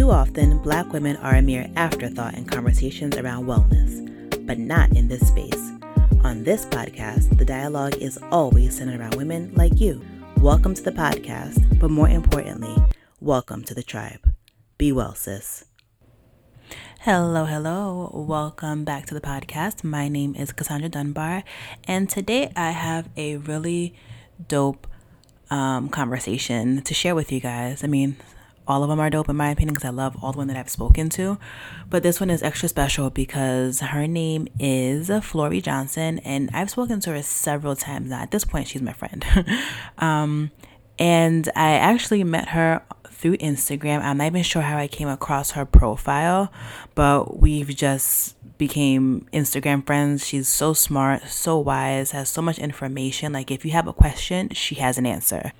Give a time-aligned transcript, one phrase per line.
[0.00, 5.08] Too often, black women are a mere afterthought in conversations around wellness, but not in
[5.08, 5.72] this space.
[6.24, 10.00] On this podcast, the dialogue is always centered around women like you.
[10.38, 12.74] Welcome to the podcast, but more importantly,
[13.20, 14.32] welcome to the tribe.
[14.78, 15.66] Be well, sis.
[17.00, 18.10] Hello, hello.
[18.26, 19.84] Welcome back to the podcast.
[19.84, 21.44] My name is Cassandra Dunbar,
[21.84, 23.94] and today I have a really
[24.48, 24.86] dope
[25.50, 27.84] um, conversation to share with you guys.
[27.84, 28.16] I mean,
[28.70, 30.60] all of them are dope in my opinion because I love all the women that
[30.60, 31.38] I've spoken to.
[31.88, 37.00] But this one is extra special because her name is Flory Johnson, and I've spoken
[37.00, 38.22] to her several times now.
[38.22, 39.24] At this point, she's my friend.
[39.98, 40.50] um,
[40.98, 44.02] and I actually met her through Instagram.
[44.02, 46.52] I'm not even sure how I came across her profile,
[46.94, 50.26] but we've just became Instagram friends.
[50.26, 53.32] She's so smart, so wise, has so much information.
[53.32, 55.52] Like if you have a question, she has an answer.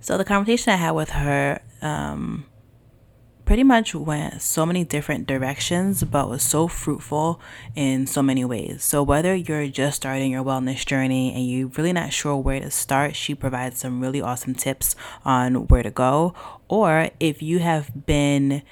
[0.00, 2.46] So the conversation I had with her um,
[3.50, 7.40] pretty much went so many different directions, but was so fruitful
[7.74, 8.84] in so many ways.
[8.84, 12.70] So, whether you're just starting your wellness journey and you're really not sure where to
[12.70, 16.32] start, she provides some really awesome tips on where to go.
[16.68, 18.62] Or if you have been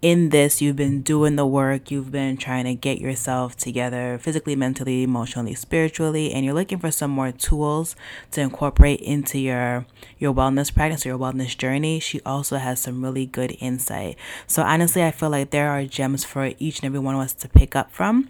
[0.00, 4.54] in this, you've been doing the work, you've been trying to get yourself together physically,
[4.54, 7.96] mentally, emotionally, spiritually, and you're looking for some more tools
[8.30, 9.86] to incorporate into your
[10.18, 11.98] your wellness practice or your wellness journey.
[11.98, 14.16] She also has some really good insight.
[14.46, 17.32] So honestly, I feel like there are gems for each and every one of us
[17.34, 18.28] to pick up from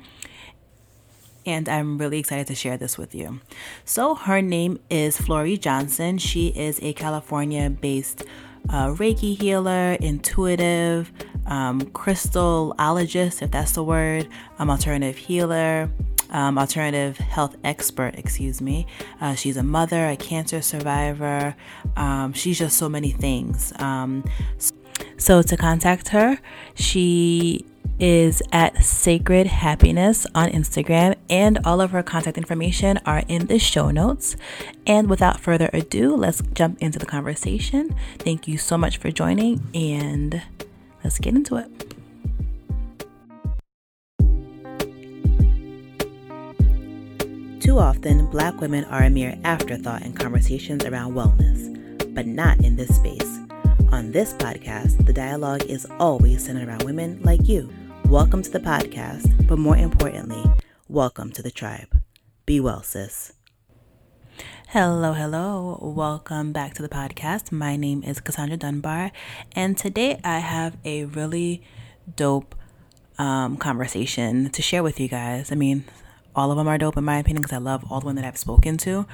[1.49, 3.41] and I'm really excited to share this with you.
[3.85, 6.19] So, her name is Flory Johnson.
[6.19, 8.23] She is a California based
[8.69, 11.13] uh, Reiki healer, intuitive,
[11.47, 15.91] um, crystallologist, if that's the word, um, alternative healer,
[16.31, 18.87] um, alternative health expert, excuse me.
[19.21, 21.57] Uh, she's a mother, a cancer survivor.
[21.97, 23.73] Um, she's just so many things.
[23.79, 24.25] Um,
[25.17, 26.39] so to contact her,
[26.75, 27.65] she
[27.99, 33.59] is at Sacred Happiness on Instagram, and all of her contact information are in the
[33.59, 34.37] show notes.
[34.87, 37.95] And without further ado, let's jump into the conversation.
[38.19, 40.43] Thank you so much for joining, and
[41.03, 41.95] let's get into it.
[47.61, 52.77] Too often, black women are a mere afterthought in conversations around wellness, but not in
[52.77, 53.39] this space.
[53.91, 57.71] On this podcast, the dialogue is always centered around women like you
[58.09, 60.43] Welcome to the podcast, but more importantly,
[60.89, 62.01] welcome to the tribe.
[62.47, 63.35] Be well, sis.
[64.69, 65.79] Hello, hello.
[65.83, 67.53] Welcome back to the podcast.
[67.53, 69.13] My name is Cassandra Dunbar,
[69.55, 71.63] and today I have a really
[72.17, 72.55] dope
[73.19, 75.53] um, conversation to share with you guys.
[75.53, 75.85] I mean,
[76.39, 78.29] all of them are dope in my opinion because I love all the women that
[78.29, 79.07] I've spoken to.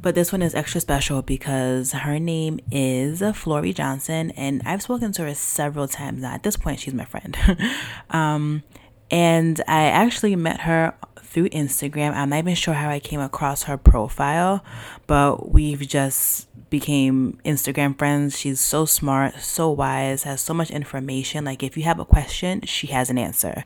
[0.00, 5.12] But this one is extra special because her name is Flory Johnson, and I've spoken
[5.12, 6.34] to her several times now.
[6.34, 7.36] At this point, she's my friend.
[8.10, 8.62] um,
[9.10, 12.14] and I actually met her through Instagram.
[12.14, 14.64] I'm not even sure how I came across her profile,
[15.06, 18.38] but we've just became Instagram friends.
[18.38, 21.44] She's so smart, so wise, has so much information.
[21.44, 23.64] Like if you have a question, she has an answer.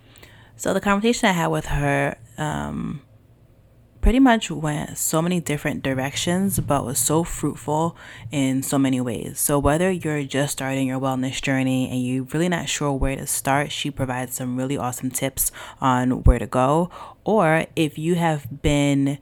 [0.56, 3.02] So the conversation I had with her um,
[4.06, 7.96] pretty much went so many different directions, but was so fruitful
[8.30, 9.36] in so many ways.
[9.40, 13.26] So, whether you're just starting your wellness journey and you're really not sure where to
[13.26, 15.50] start, she provides some really awesome tips
[15.80, 16.88] on where to go.
[17.24, 19.18] Or if you have been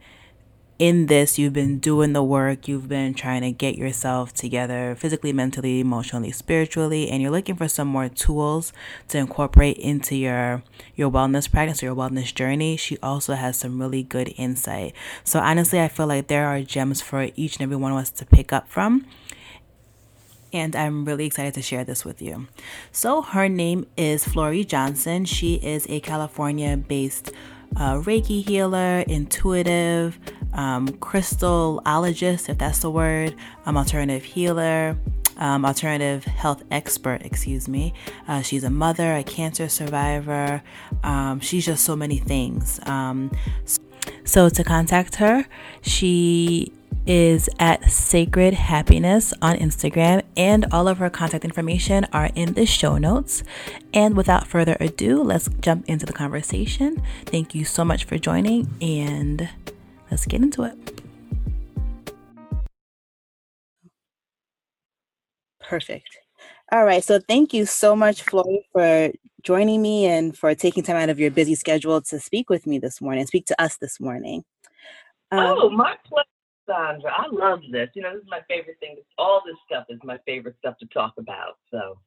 [0.77, 5.31] in this, you've been doing the work, you've been trying to get yourself together physically,
[5.31, 8.73] mentally, emotionally, spiritually, and you're looking for some more tools
[9.07, 10.63] to incorporate into your
[10.95, 12.75] your wellness practice or your wellness journey.
[12.75, 14.93] She also has some really good insight.
[15.23, 18.09] So honestly, I feel like there are gems for each and every one of us
[18.11, 19.05] to pick up from
[20.55, 22.47] and I'm really excited to share this with you.
[22.91, 25.25] So, her name is Flory Johnson.
[25.25, 27.31] She is a California based
[27.75, 30.19] uh, Reiki healer, intuitive,
[30.53, 34.97] um, crystallologist, if that's the word, um, alternative healer,
[35.37, 37.93] um, alternative health expert, excuse me.
[38.27, 40.63] Uh, she's a mother, a cancer survivor.
[41.03, 42.79] Um, she's just so many things.
[42.85, 43.31] Um,
[44.23, 45.45] so to contact her,
[45.81, 46.71] she
[47.05, 52.65] is at Sacred Happiness on Instagram, and all of her contact information are in the
[52.65, 53.43] show notes.
[53.93, 57.01] And without further ado, let's jump into the conversation.
[57.25, 59.49] Thank you so much for joining, and
[60.09, 61.01] let's get into it.
[65.61, 66.17] Perfect.
[66.71, 67.03] All right.
[67.03, 69.11] So thank you so much, Flory, for
[69.43, 72.79] joining me and for taking time out of your busy schedule to speak with me
[72.79, 74.43] this morning, speak to us this morning.
[75.31, 76.25] Um, oh, my pleasure.
[76.67, 77.11] Sandra.
[77.15, 77.89] I love this.
[77.93, 78.97] You know, this is my favorite thing.
[79.17, 81.57] All this stuff is my favorite stuff to talk about.
[81.71, 81.97] So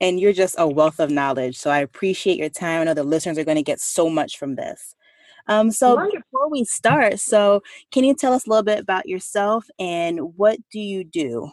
[0.00, 1.56] and you're just a wealth of knowledge.
[1.56, 2.80] So I appreciate your time.
[2.80, 4.94] I know the listeners are going to get so much from this.
[5.48, 6.20] Um, so Wonderful.
[6.30, 10.58] before we start, so can you tell us a little bit about yourself and what
[10.70, 11.50] do you do?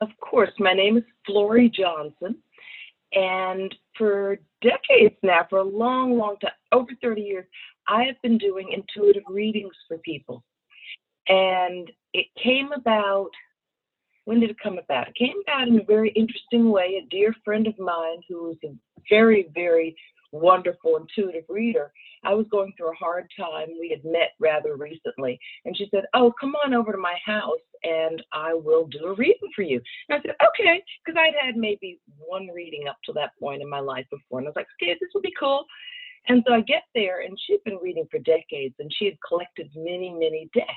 [0.00, 2.36] Of course, my name is Flory Johnson,
[3.12, 7.46] and for decades now, for a long, long time, over 30 years,
[7.88, 10.44] I have been doing intuitive readings for people.
[11.28, 13.30] And it came about,
[14.24, 15.08] when did it come about?
[15.08, 17.02] It came about in a very interesting way.
[17.02, 18.74] A dear friend of mine who is a
[19.10, 19.96] very, very
[20.32, 21.92] wonderful intuitive reader.
[22.24, 23.68] I was going through a hard time.
[23.78, 25.38] We had met rather recently.
[25.64, 29.14] And she said, Oh, come on over to my house and I will do a
[29.14, 29.80] reading for you.
[30.08, 33.70] And I said, Okay, because I'd had maybe one reading up to that point in
[33.70, 34.40] my life before.
[34.40, 35.64] And I was like, Okay, this will be cool.
[36.28, 39.70] And so I get there, and she'd been reading for decades, and she had collected
[39.76, 40.70] many, many decks.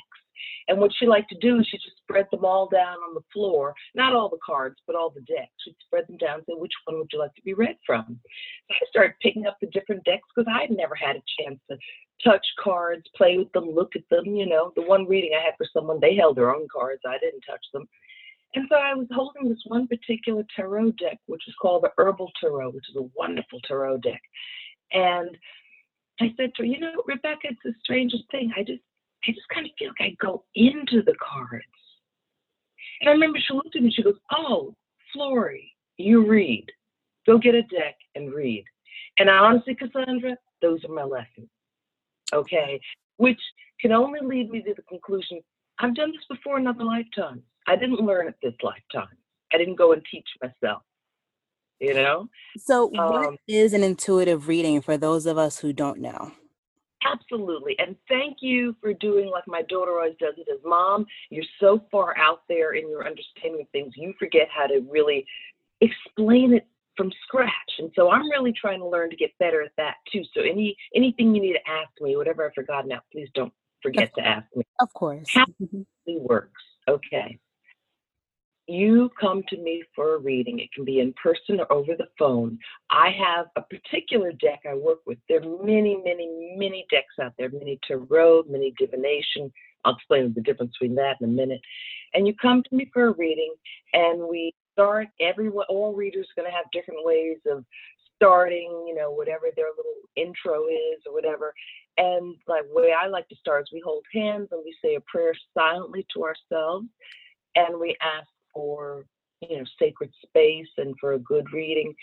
[0.68, 3.24] And what she liked to do is she just spread them all down on the
[3.34, 5.52] floor, not all the cards, but all the decks.
[5.64, 8.20] She'd spread them down and say, which one would you like to be read from?
[8.68, 11.78] So I started picking up the different decks because I'd never had a chance to
[12.24, 14.26] touch cards, play with them, look at them.
[14.26, 17.02] You know, the one reading I had for someone, they held their own cards.
[17.08, 17.88] I didn't touch them.
[18.56, 22.32] And so I was holding this one particular tarot deck, which is called the Herbal
[22.40, 24.22] Tarot, which is a wonderful tarot deck.
[24.92, 25.38] And
[26.20, 28.52] I said to her, you know, Rebecca, it's the strangest thing.
[28.56, 28.82] I just
[29.28, 31.66] I just kind of feel like I go into the cards.
[33.02, 34.76] And I remember she looked at me, she goes, Oh,
[35.14, 36.66] Flory, you read.
[37.26, 38.64] Go get a deck and read.
[39.20, 41.50] And I honestly, Cassandra, those are my lessons.
[42.34, 42.80] Okay.
[43.18, 43.40] Which
[43.82, 45.42] can only lead me to the conclusion
[45.80, 47.42] I've done this before in other lifetimes.
[47.68, 49.16] I didn't learn it this lifetime.
[49.54, 50.82] I didn't go and teach myself.
[51.80, 52.30] You know?
[52.58, 56.32] So, what um, is an intuitive reading for those of us who don't know?
[57.06, 57.76] Absolutely.
[57.80, 61.06] And thank you for doing like my daughter always does it as mom.
[61.30, 65.26] You're so far out there in your understanding of things, you forget how to really
[65.82, 67.52] explain it from scratch.
[67.78, 70.24] And so I'm really trying to learn to get better at that too.
[70.34, 73.54] So any anything you need to ask me, whatever I've forgotten out, please don't
[73.84, 74.64] forget to ask me.
[74.82, 75.30] Of course.
[75.32, 75.82] How mm-hmm.
[76.08, 76.62] it works.
[76.90, 77.40] Okay
[78.68, 80.60] you come to me for a reading.
[80.60, 82.60] It can be in person or over the phone.
[82.92, 85.18] I have a particular deck I work with.
[85.30, 89.52] There are many, many, many decks out there, many tarot, many divination.
[89.86, 91.62] I'll explain the difference between that in a minute.
[92.14, 93.54] And you come to me for a reading,
[93.94, 95.08] and we start.
[95.22, 97.64] Everyone, all readers are going to have different ways of
[98.16, 98.86] starting.
[98.88, 101.54] You know, whatever their little intro is or whatever.
[101.98, 105.02] And like way I like to start is we hold hands and we say a
[105.02, 106.88] prayer silently to ourselves,
[107.56, 108.28] and we ask
[108.58, 109.06] for
[109.42, 111.94] you know sacred space and for a good reading.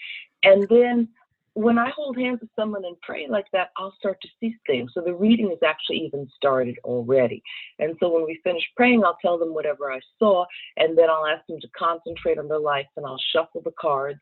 [0.44, 1.08] And then
[1.56, 4.92] when i hold hands with someone and pray like that i'll start to see things.
[4.94, 7.42] So the reading is actually even started already.
[7.80, 10.44] And so when we finish praying i'll tell them whatever i saw
[10.76, 14.20] and then i'll ask them to concentrate on their life and i'll shuffle the cards.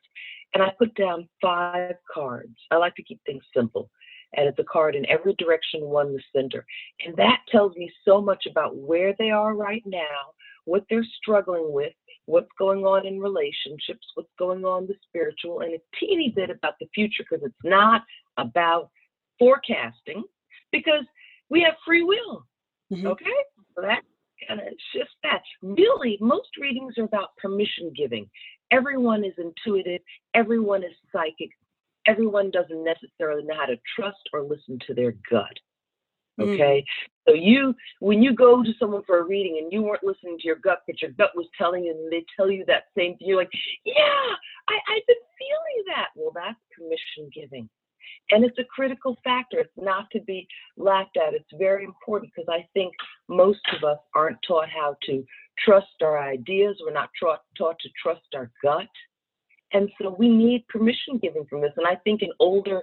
[0.53, 2.55] And i put down five cards.
[2.71, 3.89] I like to keep things simple.
[4.35, 6.65] And it's a card in every direction, one the center.
[7.05, 10.33] And that tells me so much about where they are right now,
[10.65, 11.93] what they're struggling with,
[12.25, 16.75] what's going on in relationships, what's going on the spiritual, and a teeny bit about
[16.79, 18.01] the future because it's not
[18.37, 18.89] about
[19.39, 20.23] forecasting
[20.71, 21.05] because
[21.49, 22.45] we have free will.
[22.91, 23.07] Mm-hmm.
[23.07, 23.25] Okay?
[23.75, 24.01] So that
[24.47, 25.41] kind of shifts that.
[25.61, 28.29] Really, most readings are about permission giving.
[28.71, 30.01] Everyone is intuitive,
[30.33, 31.49] everyone is psychic,
[32.07, 35.57] everyone doesn't necessarily know how to trust or listen to their gut.
[36.39, 36.53] Mm.
[36.53, 36.79] Okay.
[36.79, 36.83] Mm.
[37.27, 40.45] So you, when you go to someone for a reading and you weren't listening to
[40.45, 43.27] your gut, but your gut was telling you, and they tell you that same thing,
[43.27, 43.51] you're like,
[43.85, 43.93] yeah,
[44.67, 46.07] I, I've been feeling that.
[46.15, 47.69] Well, that's permission giving.
[48.31, 49.59] And it's a critical factor.
[49.59, 50.47] It's not to be
[50.77, 51.33] laughed at.
[51.33, 52.93] It's very important because I think
[53.29, 55.23] most of us aren't taught how to
[55.63, 56.77] trust our ideas.
[56.81, 58.87] We're not taught, taught to trust our gut.
[59.73, 61.73] And so we need permission giving from this.
[61.77, 62.81] And I think in older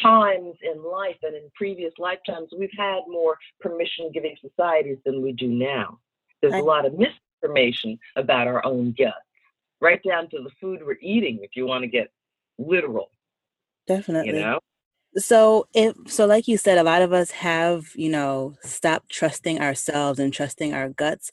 [0.00, 5.32] times in life and in previous lifetimes, we've had more permission giving societies than we
[5.32, 5.98] do now.
[6.40, 9.14] There's a lot of misinformation about our own guts,
[9.80, 12.10] right down to the food we're eating, if you want to get
[12.58, 13.10] literal.
[13.86, 14.36] Definitely.
[14.36, 14.60] You know?
[15.16, 19.60] So if so like you said a lot of us have, you know, stopped trusting
[19.60, 21.30] ourselves and trusting our guts.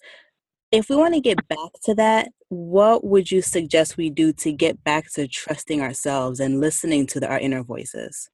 [0.71, 4.51] If we want to get back to that, what would you suggest we do to
[4.51, 8.29] get back to trusting ourselves and listening to the, our inner voices?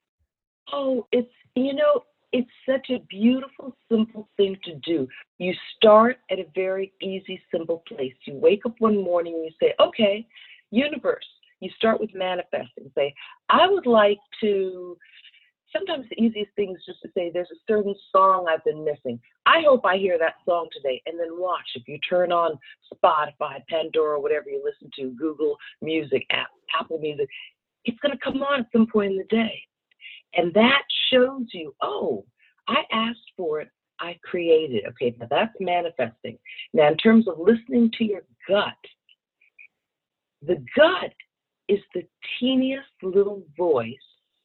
[0.72, 5.08] Oh, it's, you know, it's such a beautiful, simple thing to do.
[5.38, 8.14] You start at a very easy, simple place.
[8.26, 10.26] You wake up one morning and you say, okay,
[10.70, 11.24] universe,
[11.60, 12.90] you start with manifesting.
[12.94, 13.14] Say,
[13.48, 14.96] I would like to.
[15.72, 19.20] Sometimes the easiest thing is just to say, there's a certain song I've been missing.
[19.46, 21.02] I hope I hear that song today.
[21.06, 21.66] And then watch.
[21.74, 22.58] If you turn on
[22.92, 27.28] Spotify, Pandora, whatever you listen to, Google Music app, Apple Music.
[27.84, 29.62] It's going to come on at some point in the day.
[30.36, 32.24] And that shows you, oh,
[32.68, 33.68] I asked for it,
[34.00, 34.84] I created.
[34.84, 34.88] It.
[34.90, 36.38] Okay, now that's manifesting.
[36.72, 38.74] Now, in terms of listening to your gut,
[40.42, 41.12] the gut
[41.68, 42.06] is the
[42.38, 43.94] teeniest little voice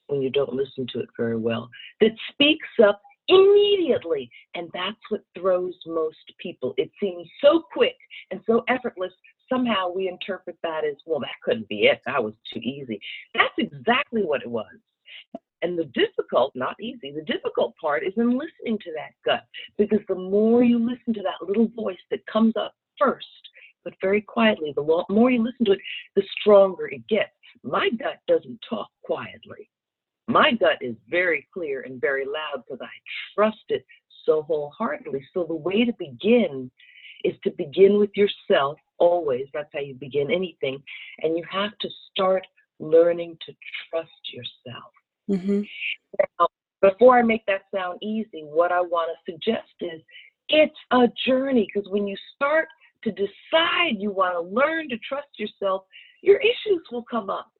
[0.07, 1.69] when you don't listen to it very well
[1.99, 4.29] that speaks up immediately.
[4.55, 6.73] And that's what throws most people.
[6.77, 7.95] It seems so quick
[8.31, 9.13] and so effortless.
[9.49, 12.01] Somehow we interpret that as, well, that couldn't be it.
[12.05, 12.99] That was too easy.
[13.33, 14.65] That's exactly what it was.
[15.61, 19.45] And the difficult, not easy, the difficult part is in listening to that gut
[19.77, 23.25] because the more you listen to that little voice that comes up first,
[23.83, 25.79] but very quietly, the more you listen to it,
[26.15, 27.31] the stronger it gets.
[27.63, 29.69] My gut doesn't talk quietly.
[30.27, 32.89] My gut is very clear and very loud because I
[33.35, 33.85] trust it
[34.25, 35.25] so wholeheartedly.
[35.33, 36.71] So the way to begin
[37.23, 39.47] is to begin with yourself always.
[39.53, 40.81] That's how you begin anything.
[41.19, 42.45] And you have to start
[42.79, 43.53] learning to
[43.89, 44.91] trust yourself.
[45.31, 45.61] Mm-hmm.
[46.39, 46.47] Now,
[46.81, 50.01] before I make that sound easy, what I want to suggest is
[50.49, 52.67] it's a journey because when you start
[53.03, 55.83] to decide you want to learn to trust yourself,
[56.21, 57.51] your issues will come up.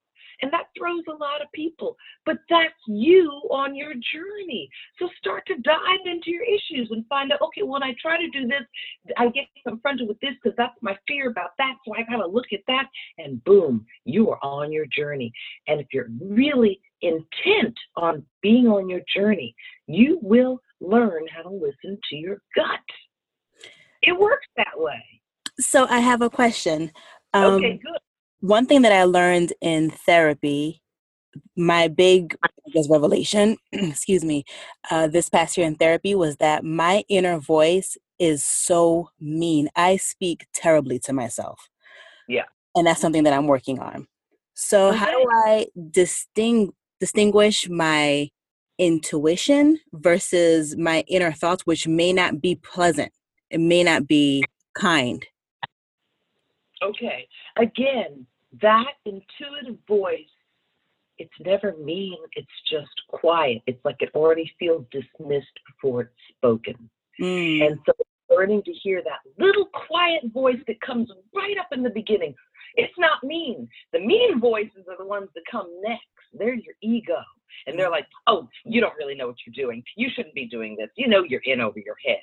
[0.42, 1.96] And that throws a lot of people.
[2.26, 4.70] But that's you on your journey.
[5.00, 8.30] So start to dive into your issues and find out, okay, when I try to
[8.30, 8.64] do this,
[9.18, 11.76] I get confronted with this because that's my fear about that.
[11.86, 12.86] So I got to look at that.
[13.18, 15.32] And boom, you are on your journey.
[15.68, 19.56] And if you're really intent on being on your journey,
[19.88, 22.80] you will learn how to listen to your gut.
[24.02, 25.04] It works that way.
[25.60, 26.92] So I have a question.
[27.34, 28.00] Um, okay, good
[28.42, 30.82] one thing that I learned in therapy,
[31.56, 32.36] my big
[32.90, 34.44] revelation, excuse me,
[34.90, 39.70] uh, this past year in therapy was that my inner voice is so mean.
[39.76, 41.70] I speak terribly to myself.
[42.28, 42.46] Yeah.
[42.76, 44.08] And that's something that I'm working on.
[44.54, 44.98] So, okay.
[44.98, 48.30] how do I disting- distinguish my
[48.78, 53.12] intuition versus my inner thoughts, which may not be pleasant?
[53.50, 54.44] It may not be
[54.74, 55.26] kind.
[56.84, 57.28] Okay.
[57.58, 58.26] Again,
[58.62, 60.20] that intuitive voice,
[61.18, 63.62] it's never mean, it's just quiet.
[63.68, 66.90] It's like it already feels dismissed before it's spoken.
[67.20, 67.68] Mm.
[67.68, 67.94] And so
[68.30, 72.34] learning to hear that little quiet voice that comes right up in the beginning.
[72.76, 73.68] It's not mean.
[73.92, 76.06] The mean voices are the ones that come next.
[76.34, 77.22] They're your ego.
[77.68, 79.84] And they're like, oh, you don't really know what you're doing.
[79.98, 80.90] You shouldn't be doing this.
[80.96, 82.22] You know you're in over your head.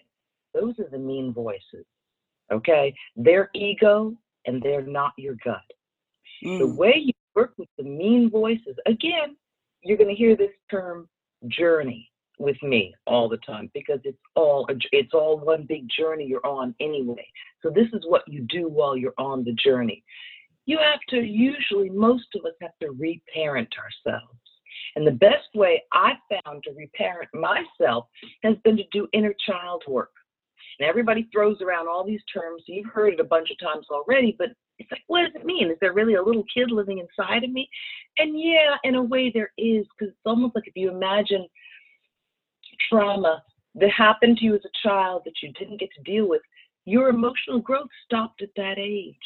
[0.54, 1.84] Those are the mean voices.
[2.50, 2.94] Okay?
[3.14, 4.14] They're ego
[4.46, 5.60] and they're not your gut.
[6.44, 6.58] Mm.
[6.58, 9.36] The way you work with the mean voices, again,
[9.82, 11.08] you're going to hear this term
[11.48, 16.46] journey with me all the time because it's all it's all one big journey you're
[16.46, 17.26] on anyway.
[17.62, 20.04] So this is what you do while you're on the journey.
[20.66, 24.38] You have to usually most of us have to reparent ourselves.
[24.96, 28.06] And the best way I've found to reparent myself
[28.42, 30.10] has been to do inner child work.
[30.78, 32.62] And everybody throws around all these terms.
[32.66, 35.70] You've heard it a bunch of times already, but it's like, what does it mean?
[35.70, 37.68] Is there really a little kid living inside of me?
[38.18, 41.46] And yeah, in a way there is, because it's almost like if you imagine
[42.88, 43.42] trauma
[43.74, 46.42] that happened to you as a child that you didn't get to deal with,
[46.84, 49.16] your emotional growth stopped at that age.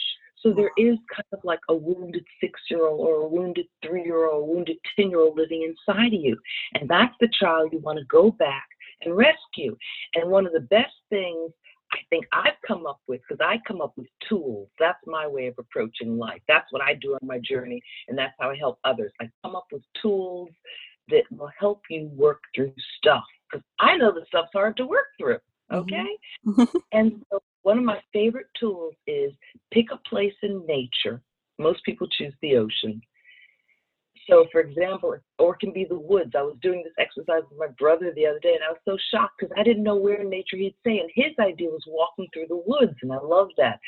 [0.43, 4.05] So there is kind of like a wounded six year old or a wounded three
[4.05, 6.37] year old, wounded 10 year old living inside of you.
[6.75, 8.67] And that's the child you want to go back
[9.03, 9.77] and rescue.
[10.15, 11.53] And one of the best things
[11.93, 14.69] I think I've come up with, because I come up with tools.
[14.79, 16.41] That's my way of approaching life.
[16.49, 19.13] That's what I do on my journey, and that's how I help others.
[19.21, 20.49] I come up with tools
[21.09, 23.25] that will help you work through stuff.
[23.51, 25.39] Because I know the stuff's hard to work through.
[25.71, 25.77] Mm-hmm.
[25.77, 26.07] Okay?
[26.47, 26.79] Mm-hmm.
[26.93, 29.33] and so one of my favorite tools is
[29.73, 31.21] pick a place in nature.
[31.59, 33.03] Most people choose the ocean
[34.29, 36.33] so, for example, or it can be the woods.
[36.37, 38.97] I was doing this exercise with my brother the other day, and I was so
[39.11, 40.99] shocked because I didn't know where in nature he'd say.
[40.99, 43.81] And his idea was walking through the woods, and I love that.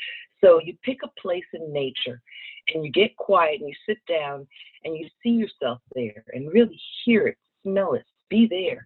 [0.43, 2.21] So, you pick a place in nature
[2.73, 4.47] and you get quiet and you sit down
[4.83, 8.85] and you see yourself there and really hear it, smell it, be there.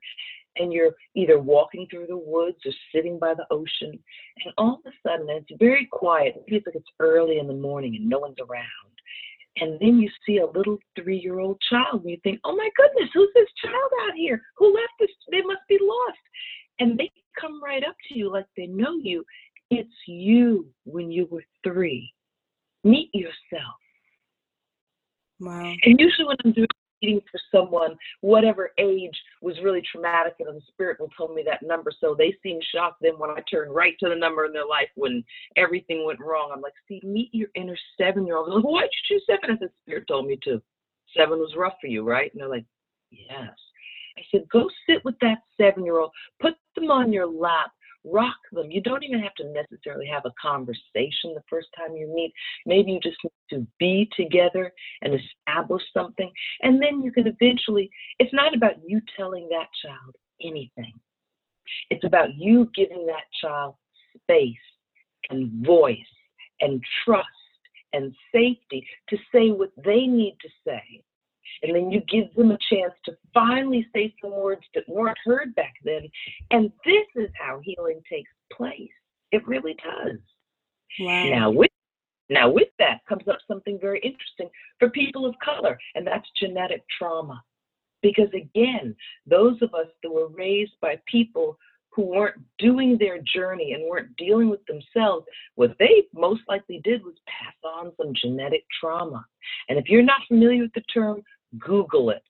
[0.57, 3.97] And you're either walking through the woods or sitting by the ocean,
[4.43, 6.35] and all of a sudden, it's very quiet.
[6.35, 8.65] It feels like it's early in the morning and no one's around
[9.57, 12.69] and then you see a little three year old child and you think, oh my
[12.75, 14.41] goodness, who's this child out here?
[14.57, 15.09] Who left this?
[15.31, 16.19] They must be lost.
[16.79, 19.23] And they come right up to you like they know you.
[19.69, 22.11] It's you when you were three.
[22.83, 23.75] Meet yourself.
[25.39, 25.73] Wow.
[25.83, 26.67] And usually when I'm doing
[27.01, 31.63] reading for someone, whatever age was really traumatic, and the spirit will tell me that
[31.63, 31.91] number.
[31.99, 34.89] So they seem shocked then when I turn right to the number in their life
[34.95, 35.23] when
[35.57, 36.51] everything went wrong.
[36.53, 38.53] I'm like, see, meet your inner seven year old.
[38.53, 39.51] Like, why'd you choose seven?
[39.51, 40.61] And the spirit told me to.
[41.17, 42.31] Seven was rough for you, right?
[42.31, 42.65] And they're like,
[43.09, 43.49] yes.
[44.17, 47.71] I said, go sit with that seven year old, put them on your lap,
[48.03, 48.71] rock them.
[48.71, 52.33] You don't even have to necessarily have a conversation the first time you meet.
[52.65, 56.31] Maybe you just need to be together and establish something.
[56.61, 57.89] And then you can eventually,
[58.19, 60.93] it's not about you telling that child anything,
[61.89, 63.75] it's about you giving that child
[64.21, 64.55] space
[65.29, 65.97] and voice
[66.61, 67.27] and trust
[67.93, 71.03] and safety to say what they need to say
[71.63, 75.53] and then you give them a chance to finally say some words that weren't heard
[75.55, 76.09] back then.
[76.51, 78.89] And this is how healing takes place.
[79.31, 80.17] It really does.
[80.99, 81.29] Wow.
[81.29, 81.69] Now with
[82.29, 86.83] now with that comes up something very interesting for people of color, and that's genetic
[86.97, 87.41] trauma.
[88.01, 91.57] Because again, those of us that were raised by people
[91.91, 95.25] who weren't doing their journey and weren't dealing with themselves,
[95.55, 99.25] what they most likely did was pass on some genetic trauma.
[99.67, 101.21] And if you're not familiar with the term
[101.57, 102.21] Google it.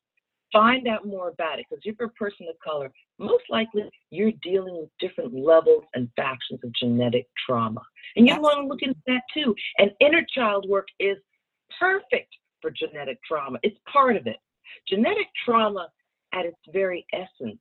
[0.52, 4.32] Find out more about it because if you're a person of color, most likely you're
[4.42, 7.82] dealing with different levels and factions of genetic trauma.
[8.16, 9.54] And you want to look into that too.
[9.78, 11.18] And inner child work is
[11.80, 14.38] perfect for genetic trauma, it's part of it.
[14.88, 15.88] Genetic trauma,
[16.34, 17.60] at its very essence,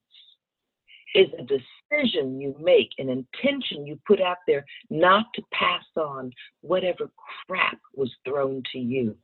[1.14, 6.30] is a decision you make, an intention you put out there not to pass on
[6.60, 7.10] whatever
[7.46, 9.16] crap was thrown to you.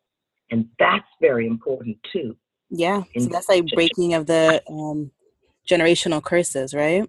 [0.51, 2.37] And that's very important too.
[2.71, 3.03] Yeah.
[3.19, 5.11] So that's like breaking of the um,
[5.69, 7.09] generational curses, right?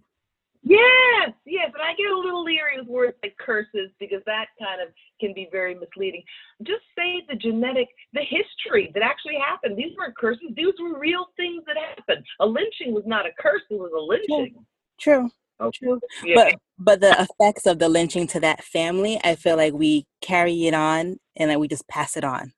[0.68, 1.72] Yes, yes.
[1.74, 4.89] And I get a little leery with words like curses because that kind of
[5.20, 6.24] can be very misleading.
[6.63, 9.77] Just say the genetic, the history that actually happened.
[9.77, 12.25] These weren't curses, these were real things that happened.
[12.39, 14.56] A lynching was not a curse, it was a lynching.
[15.00, 15.30] True.
[15.62, 15.77] Okay.
[15.77, 16.00] True.
[16.24, 16.36] Yeah.
[16.36, 20.65] But but the effects of the lynching to that family, I feel like we carry
[20.65, 22.54] it on and then we just pass it on.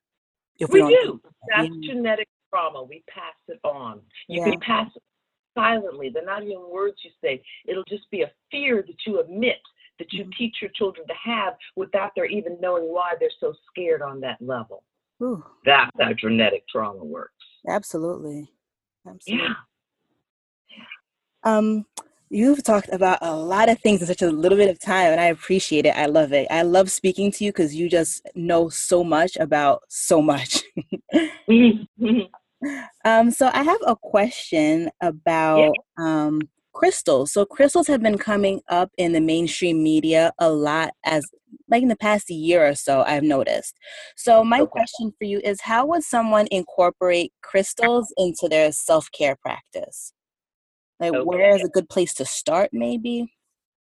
[0.58, 1.20] If we, we do.
[1.54, 1.94] That's yeah.
[1.94, 2.82] genetic trauma.
[2.82, 4.00] We pass it on.
[4.28, 4.50] You yeah.
[4.50, 5.02] can pass it
[5.56, 6.10] silently.
[6.12, 7.42] They're not even words you say.
[7.66, 9.58] It'll just be a fear that you admit
[9.98, 10.30] that you mm-hmm.
[10.38, 14.38] teach your children to have without their even knowing why they're so scared on that
[14.40, 14.84] level.
[15.22, 15.44] Ooh.
[15.64, 17.32] That's how genetic trauma works.
[17.68, 18.48] Absolutely.
[19.06, 19.46] Absolutely.
[19.46, 19.54] Yeah.
[21.44, 21.86] Um,
[22.30, 25.20] You've talked about a lot of things in such a little bit of time, and
[25.20, 25.96] I appreciate it.
[25.96, 26.46] I love it.
[26.50, 30.62] I love speaking to you because you just know so much about so much.
[33.04, 36.42] um, so, I have a question about um,
[36.74, 37.32] crystals.
[37.32, 41.24] So, crystals have been coming up in the mainstream media a lot as
[41.70, 43.74] like in the past year or so, I've noticed.
[44.16, 44.70] So, my okay.
[44.70, 50.12] question for you is how would someone incorporate crystals into their self care practice?
[51.00, 51.24] Like, okay.
[51.24, 53.32] where is a good place to start, maybe?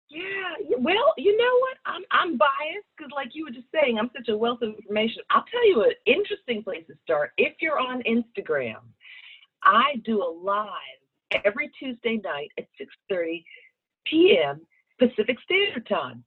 [0.08, 1.76] Yeah, well, you know what?
[1.84, 5.22] I'm I'm biased because, like you were just saying, I'm such a wealth of information.
[5.30, 7.32] I'll tell you an interesting place to start.
[7.38, 8.80] If you're on Instagram,
[9.62, 10.70] I do a live
[11.44, 12.66] every Tuesday night at
[13.10, 13.44] 6:30
[14.06, 14.60] p.m.
[14.98, 16.24] Pacific Standard Time.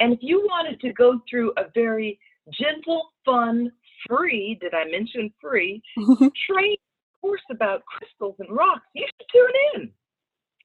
[0.00, 2.18] And if you wanted to go through a very
[2.52, 3.70] gentle, fun,
[4.08, 5.82] free, did I mention free,
[6.50, 6.76] train
[7.20, 9.90] course about crystals and rocks, you should tune in.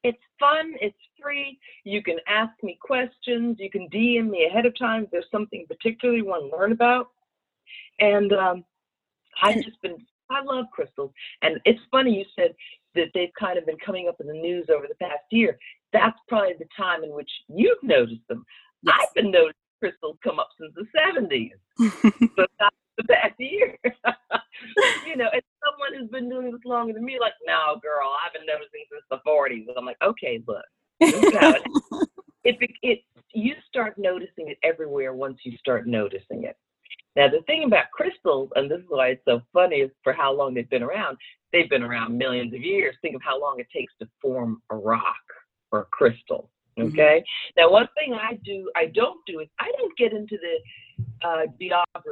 [0.06, 1.58] It's fun, it's free.
[1.84, 3.58] You can ask me questions.
[3.60, 6.72] You can DM me ahead of time if there's something particularly you want to learn
[6.72, 7.08] about.
[8.00, 8.63] And um,
[9.41, 9.98] I've just been,
[10.30, 11.10] I love crystals.
[11.41, 12.54] And it's funny you said
[12.94, 15.58] that they've kind of been coming up in the news over the past year.
[15.91, 18.46] That's probably the time in which you've noticed them.
[18.84, 18.98] Yes.
[19.02, 21.50] I've been noticing crystals come up since the 70s.
[22.38, 23.76] but that's the past year.
[25.08, 28.34] you know, and someone who's been doing this longer than me, like, no, girl, I've
[28.34, 29.65] been noticing since the 40s.
[29.75, 30.65] I'm like, okay, look,
[30.99, 31.65] it,
[32.43, 32.99] it, it,
[33.34, 36.56] you start noticing it everywhere once you start noticing it.
[37.15, 40.34] Now, the thing about crystals, and this is why it's so funny, is for how
[40.34, 41.17] long they've been around.
[41.54, 42.95] They've been around millions of years.
[43.01, 45.23] Think of how long it takes to form a rock
[45.71, 46.49] or a crystal.
[46.78, 46.89] Mm-hmm.
[46.89, 47.23] Okay.
[47.23, 47.62] Mm-hmm.
[47.62, 51.45] Now, one thing I do, I don't do is I don't get into the uh,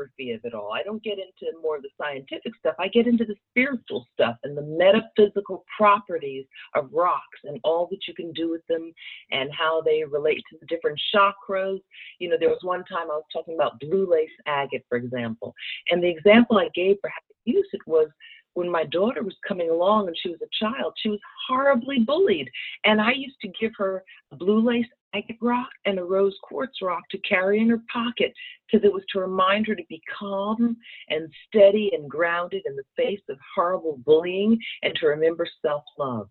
[0.03, 0.71] of it all.
[0.73, 2.75] I don't get into more of the scientific stuff.
[2.79, 8.07] I get into the spiritual stuff and the metaphysical properties of rocks and all that
[8.07, 8.93] you can do with them
[9.31, 11.79] and how they relate to the different chakras.
[12.19, 15.53] You know, there was one time I was talking about blue lace agate, for example,
[15.89, 18.07] and the example I gave for how to use it was
[18.53, 22.49] when my daughter was coming along and she was a child, she was horribly bullied.
[22.85, 26.82] And I used to give her a blue lace agate rock and a rose quartz
[26.82, 28.34] rock to carry in her pocket
[28.65, 30.76] because it was to remind her to be calm
[31.10, 36.30] and steady and grounded in the face of horrible bullying and to remember self love.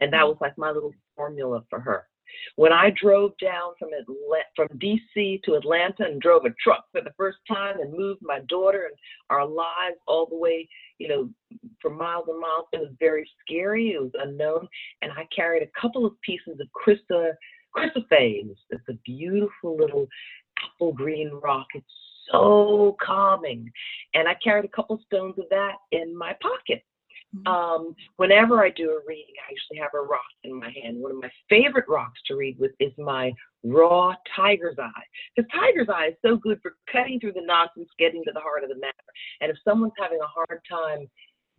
[0.00, 2.06] And that was like my little formula for her.
[2.56, 7.00] When I drove down from Atla- from DC to Atlanta and drove a truck for
[7.00, 8.96] the first time and moved my daughter and
[9.30, 11.30] our lives all the way, you know,
[11.80, 13.92] for miles and miles, it was very scary.
[13.92, 14.68] It was unknown,
[15.02, 17.34] and I carried a couple of pieces of Christa
[17.76, 18.54] chrysoprase.
[18.70, 20.06] It's a beautiful little
[20.58, 21.66] apple green rock.
[21.74, 21.86] It's
[22.30, 23.70] so calming,
[24.14, 26.82] and I carried a couple stones of that in my pocket.
[27.36, 27.46] Mm-hmm.
[27.46, 31.00] Um, whenever I do a reading, I usually have a rock in my hand.
[31.00, 33.32] One of my favorite rocks to read with is my
[33.64, 35.04] raw tiger's eye.
[35.34, 38.62] Because tiger's eye is so good for cutting through the nonsense, getting to the heart
[38.62, 38.94] of the matter.
[39.40, 41.08] And if someone's having a hard time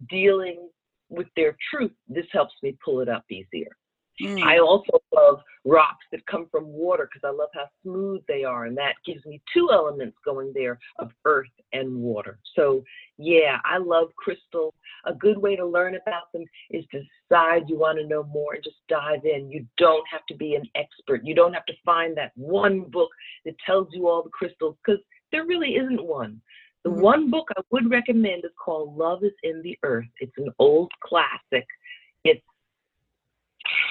[0.10, 0.70] dealing
[1.10, 3.76] with their truth, this helps me pull it up easier.
[4.22, 4.42] Mm.
[4.44, 8.66] I also love rocks that come from water because I love how smooth they are,
[8.66, 12.40] and that gives me two elements going there of earth and water.
[12.56, 12.84] So,
[13.18, 14.74] yeah, I love crystals.
[15.06, 18.54] A good way to learn about them is to decide you want to know more
[18.54, 19.52] and just dive in.
[19.52, 21.26] You don't have to be an expert.
[21.26, 23.10] You don't have to find that one book
[23.44, 25.02] that tells you all the crystals because
[25.32, 26.42] there really isn't one.
[26.86, 27.02] The mm-hmm.
[27.02, 30.06] one book I would recommend is called Love is in the Earth.
[30.20, 31.66] It's an old classic.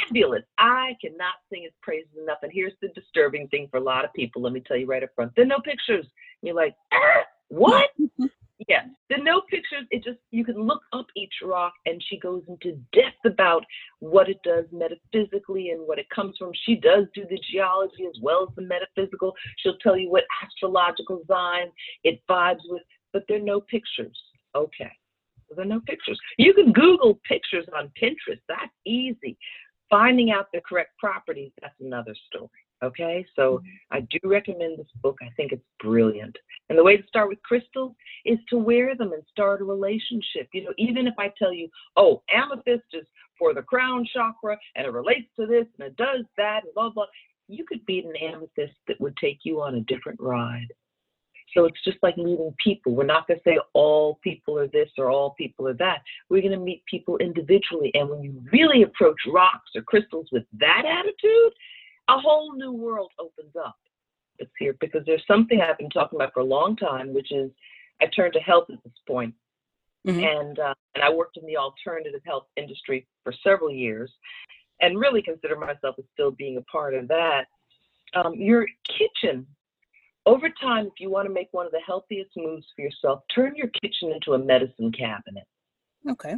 [0.07, 0.43] Fabulous.
[0.59, 2.39] I cannot sing its praises enough.
[2.43, 4.43] And here's the disturbing thing for a lot of people.
[4.43, 5.33] Let me tell you right up front.
[5.37, 6.07] There are no pictures.
[6.43, 7.91] You're like, ah, what?
[8.69, 9.87] yeah, there are no pictures.
[9.91, 13.65] It just you can look up each rock, and she goes into depth about
[14.01, 16.53] what it does metaphysically and what it comes from.
[16.65, 19.35] She does do the geology as well as the metaphysical.
[19.59, 21.67] She'll tell you what astrological sign
[22.05, 24.19] it vibes with, but there are no pictures.
[24.55, 24.91] Okay.
[25.51, 26.19] There are no pictures.
[26.39, 28.41] You can Google pictures on Pinterest.
[28.49, 29.37] That's easy.
[29.91, 32.49] Finding out the correct properties, that's another story.
[32.83, 33.97] Okay, so mm-hmm.
[33.97, 35.19] I do recommend this book.
[35.23, 36.37] I think it's brilliant.
[36.69, 37.95] And the way to start with crystals
[38.25, 40.49] is to wear them and start a relationship.
[40.53, 43.07] You know, even if I tell you, oh, amethyst is
[43.39, 46.91] for the crown chakra and it relates to this and it does that and blah,
[46.91, 47.07] blah,
[47.49, 50.69] you could beat an amethyst that would take you on a different ride.
[51.55, 52.95] So it's just like meeting people.
[52.95, 56.03] We're not going to say all people are this or all people are that.
[56.29, 57.93] We're going to meet people individually.
[57.95, 61.53] And when you really approach rocks or crystals with that attitude,
[62.09, 63.77] a whole new world opens up.
[64.39, 67.51] It's here because there's something I've been talking about for a long time, which is
[68.03, 69.33] I turned to health at this point.
[70.07, 70.19] Mm-hmm.
[70.21, 74.11] And, uh, and I worked in the alternative health industry for several years
[74.81, 77.45] and really consider myself as still being a part of that.
[78.15, 79.47] Um, your kitchen
[80.27, 83.55] over time, if you want to make one of the healthiest moves for yourself, turn
[83.57, 85.45] your kitchen into a medicine cabinet.
[86.09, 86.35] Okay.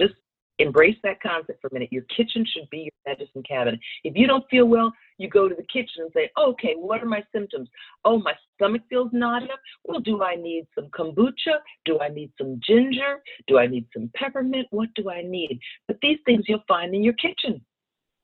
[0.00, 0.14] Just
[0.58, 1.92] embrace that concept for a minute.
[1.92, 3.78] Your kitchen should be your medicine cabinet.
[4.04, 7.06] If you don't feel well, you go to the kitchen and say, okay, what are
[7.06, 7.68] my symptoms?
[8.04, 9.60] Oh, my stomach feels knotty up.
[9.84, 11.58] Well, do I need some kombucha?
[11.84, 13.22] Do I need some ginger?
[13.46, 14.66] Do I need some peppermint?
[14.70, 15.60] What do I need?
[15.86, 17.60] But these things you'll find in your kitchen.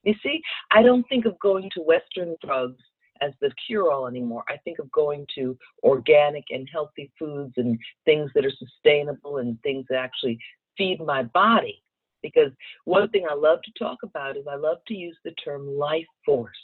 [0.04, 0.40] You see,
[0.72, 2.82] I don't think of going to Western drugs
[3.22, 4.44] as the cure all anymore.
[4.48, 9.60] I think of going to organic and healthy foods and things that are sustainable and
[9.62, 10.38] things that actually
[10.76, 11.82] feed my body.
[12.22, 12.52] Because
[12.84, 16.06] one thing I love to talk about is I love to use the term life
[16.24, 16.56] force.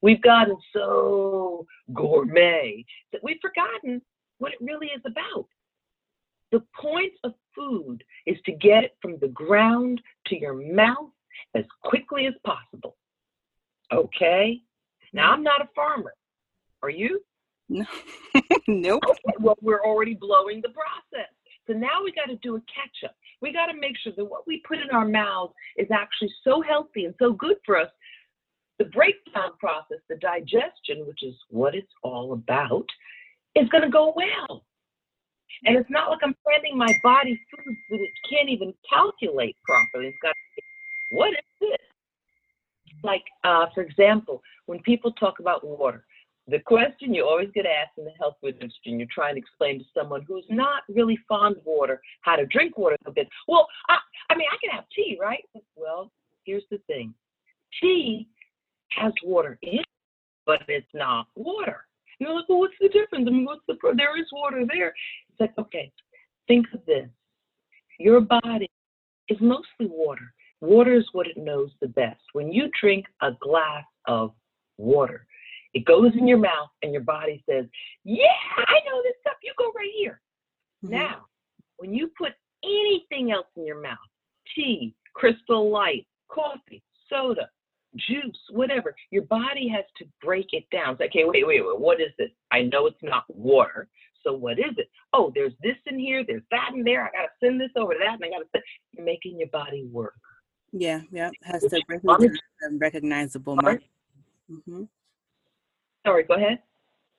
[0.00, 4.02] We've gotten so gourmet that we've forgotten
[4.38, 5.46] what it really is about.
[6.50, 11.10] The point of food is to get it from the ground to your mouth
[11.54, 12.96] as quickly as possible.
[13.92, 14.60] Okay?
[15.12, 16.14] Now, I'm not a farmer.
[16.82, 17.20] Are you?
[17.68, 17.84] No.
[18.68, 19.02] nope.
[19.08, 21.30] Okay, well, we're already blowing the process.
[21.66, 23.14] So now we got to do a catch up.
[23.40, 26.60] We got to make sure that what we put in our mouths is actually so
[26.60, 27.88] healthy and so good for us.
[28.78, 32.86] The breakdown process, the digestion, which is what it's all about,
[33.54, 34.64] is going to go well.
[35.64, 40.08] And it's not like I'm sending my body foods that it can't even calculate properly.
[40.08, 40.62] it's got to
[41.12, 41.91] what is this?
[43.02, 46.04] Like, uh, for example, when people talk about water,
[46.48, 49.78] the question you always get asked in the health industry, and you're trying to explain
[49.78, 53.28] to someone who's not really fond of water how to drink water a bit.
[53.46, 53.98] Well, I,
[54.30, 55.44] I mean, I can have tea, right?
[55.76, 56.10] Well,
[56.44, 57.14] here's the thing
[57.80, 58.28] tea
[58.90, 59.86] has water in it,
[60.44, 61.84] but it's not water.
[62.18, 63.26] You're like, well, what's the difference?
[63.26, 64.94] I mean, what's the, there is water there.
[65.30, 65.90] It's like, okay,
[66.46, 67.08] think of this.
[67.98, 68.70] Your body
[69.28, 70.32] is mostly water.
[70.62, 72.22] Water is what it knows the best.
[72.32, 74.32] When you drink a glass of
[74.78, 75.26] water,
[75.74, 77.66] it goes in your mouth and your body says,
[78.04, 78.24] Yeah,
[78.56, 79.34] I know this stuff.
[79.42, 80.20] You go right here.
[80.84, 80.94] Mm-hmm.
[80.94, 81.26] Now,
[81.78, 82.32] when you put
[82.64, 83.98] anything else in your mouth,
[84.54, 87.48] tea, crystal light, coffee, soda,
[87.96, 88.94] juice, whatever.
[89.10, 90.94] Your body has to break it down.
[90.94, 92.30] It's okay, wait, wait, wait, what is this?
[92.50, 93.88] I know it's not water.
[94.22, 94.88] So what is it?
[95.12, 97.04] Oh, there's this in here, there's that in there.
[97.04, 98.64] I gotta send this over to that, and I gotta send.
[98.92, 100.14] You're making your body work.
[100.72, 101.30] Yeah, yeah.
[101.42, 103.56] Has to break it down recognizable.
[103.56, 104.84] Mm-hmm.
[106.06, 106.58] Sorry, go ahead.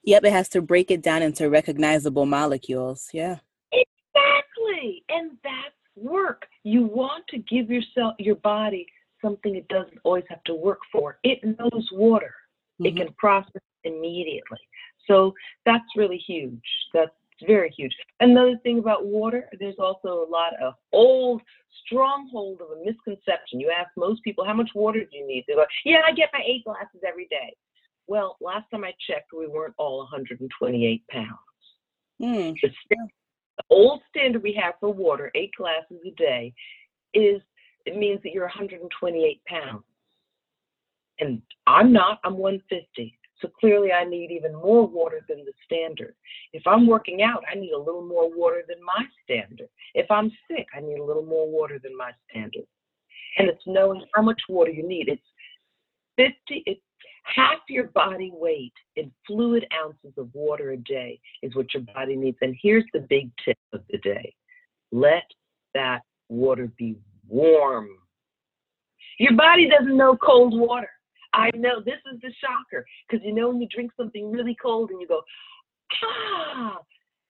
[0.06, 3.10] Yep, it has to break it down into recognizable molecules.
[3.14, 3.38] Yeah.
[3.72, 5.04] Exactly.
[5.10, 6.46] And that's work.
[6.64, 8.86] You want to give yourself your body
[9.22, 11.20] something it doesn't always have to work for.
[11.24, 12.34] It knows water.
[12.82, 12.86] Mm-hmm.
[12.86, 14.60] It can process immediately.
[15.08, 15.34] So
[15.66, 16.62] that's really huge.
[16.94, 17.12] That's
[17.46, 17.96] very huge.
[18.20, 21.42] Another thing about water, there's also a lot of old
[21.86, 23.60] stronghold of a misconception.
[23.60, 25.46] You ask most people, how much water do you need?
[25.48, 27.56] They go, yeah, I get my eight glasses every day.
[28.08, 31.28] Well, last time I checked, we weren't all 128 pounds.
[32.22, 32.54] Mm.
[32.62, 33.12] The, st-
[33.58, 36.54] the old standard we have for water, eight glasses a day,
[37.14, 37.42] is
[37.86, 39.84] it means that you're 128 pounds.
[41.20, 43.18] And I'm not, I'm 150.
[43.44, 46.16] So clearly I need even more water than the standard.
[46.54, 49.68] If I'm working out, I need a little more water than my standard.
[49.94, 52.64] If I'm sick, I need a little more water than my standard.
[53.38, 55.10] And it's knowing how much water you need.
[55.10, 55.22] It's
[56.16, 56.82] 50, it's
[57.24, 62.16] half your body weight in fluid ounces of water a day is what your body
[62.16, 62.38] needs.
[62.40, 64.34] And here's the big tip of the day
[64.94, 65.24] let
[65.74, 66.96] that water be
[67.28, 67.90] warm.
[69.20, 70.90] Your body doesn't know cold water.
[71.34, 74.92] I know this is the shocker because you know when you drink something really cold
[74.92, 75.22] and you go,
[76.04, 76.78] ah,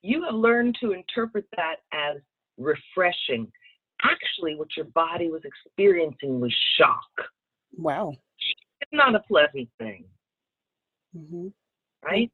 [0.01, 2.17] you have learned to interpret that as
[2.57, 3.51] refreshing.
[4.03, 7.29] Actually, what your body was experiencing was shock.
[7.77, 8.13] Wow.
[8.81, 10.03] It's not a pleasant thing.
[11.15, 11.47] Mm-hmm.
[12.03, 12.29] Right?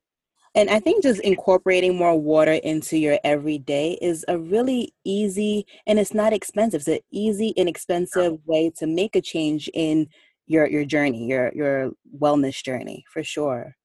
[0.55, 5.99] And I think just incorporating more water into your everyday is a really easy and
[5.99, 6.79] it's not expensive.
[6.81, 10.07] It's an easy, inexpensive way to make a change in
[10.49, 13.77] your your journey, your your wellness journey for sure.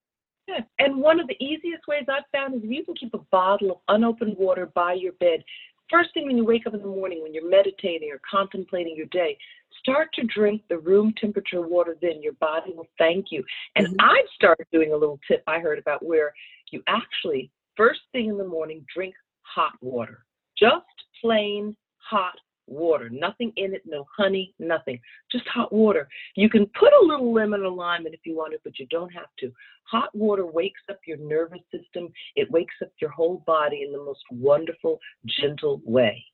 [0.49, 0.61] Yeah.
[0.79, 3.71] And one of the easiest ways I've found is if you can keep a bottle
[3.71, 5.45] of unopened water by your bed.
[5.91, 9.07] First thing when you wake up in the morning, when you're meditating or contemplating your
[9.07, 9.37] day,
[9.79, 13.45] start to drink the room temperature water, then your body will thank you.
[13.77, 13.97] And mm-hmm.
[14.01, 16.33] I've started doing a little tip I heard about where
[16.71, 20.25] you actually, first thing in the morning, drink hot water.
[20.59, 20.87] Just
[21.21, 23.09] plain hot water.
[23.11, 25.01] Nothing in it, no honey, nothing.
[25.31, 26.09] Just hot water.
[26.37, 28.87] You can put a little lemon or lime in if you want to, but you
[28.91, 29.53] don't have to.
[29.85, 33.99] Hot water wakes up your nervous system, it wakes up your whole body in the
[33.99, 36.25] most wonderful, gentle way.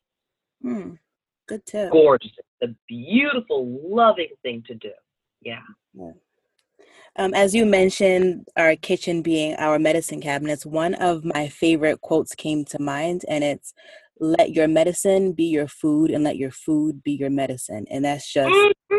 [0.62, 0.92] Hmm.
[1.46, 1.90] Good tip.
[1.90, 2.30] Gorgeous.
[2.62, 4.92] A beautiful, loving thing to do.
[5.42, 5.62] Yeah.
[5.94, 6.12] yeah.
[7.16, 12.34] Um, as you mentioned, our kitchen being our medicine cabinets, one of my favorite quotes
[12.34, 13.74] came to mind, and it's
[14.20, 17.86] let your medicine be your food and let your food be your medicine.
[17.90, 18.98] And that's just mm-hmm.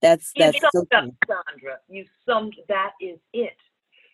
[0.00, 1.78] that's that's you so up, Sandra.
[1.88, 3.56] You summed that is it.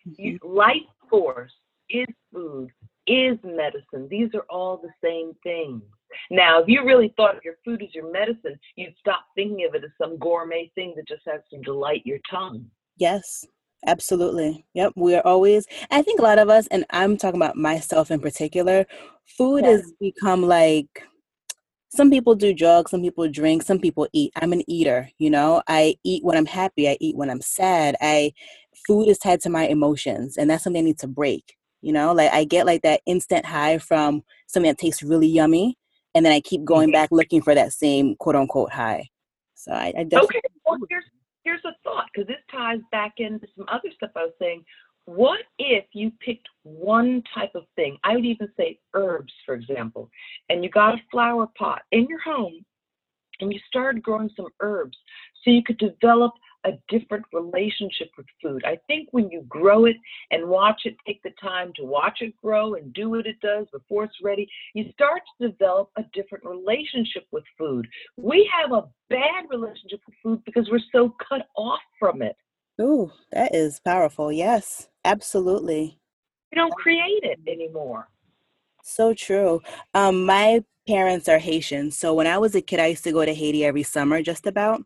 [0.07, 0.21] Mm-hmm.
[0.21, 0.75] You, life
[1.09, 1.53] force
[1.89, 2.69] is food,
[3.07, 4.07] is medicine.
[4.09, 5.83] These are all the same things.
[6.29, 9.75] Now, if you really thought of your food as your medicine, you'd stop thinking of
[9.75, 12.65] it as some gourmet thing that just has to delight your tongue.
[12.97, 13.45] Yes,
[13.87, 14.65] absolutely.
[14.73, 15.67] Yep, we're always.
[15.89, 18.85] I think a lot of us, and I'm talking about myself in particular,
[19.25, 19.71] food yeah.
[19.71, 21.03] has become like
[21.89, 24.31] some people do drugs, some people drink, some people eat.
[24.35, 25.61] I'm an eater, you know.
[25.67, 27.95] I eat when I'm happy, I eat when I'm sad.
[28.01, 28.33] I
[28.87, 31.55] food is tied to my emotions, and that's something I need to break.
[31.81, 35.77] You know, like I get like that instant high from something that tastes really yummy,
[36.15, 36.93] and then I keep going mm-hmm.
[36.93, 39.09] back looking for that same quote unquote high.
[39.55, 40.37] So I, I definitely.
[40.37, 41.05] Okay, well, here's
[41.43, 44.63] here's a thought because this ties back into some other stuff I was saying.
[45.05, 47.97] What if you picked one type of thing?
[48.03, 50.09] I would even say herbs, for example,
[50.49, 52.63] and you got a flower pot in your home
[53.39, 54.97] and you started growing some herbs
[55.43, 56.33] so you could develop
[56.65, 58.63] a different relationship with food.
[58.65, 59.95] I think when you grow it
[60.31, 63.67] and watch it, take the time to watch it grow and do what it does
[63.71, 67.87] before it's ready, you start to develop a different relationship with food.
[68.17, 72.35] We have a bad relationship with food because we're so cut off from it.
[72.79, 74.31] Ooh, that is powerful.
[74.31, 75.99] Yes, absolutely.
[76.51, 78.09] We don't create it anymore.
[78.83, 79.61] So true.
[79.93, 83.23] Um, my parents are Haitian, so when I was a kid, I used to go
[83.23, 84.83] to Haiti every summer, just about.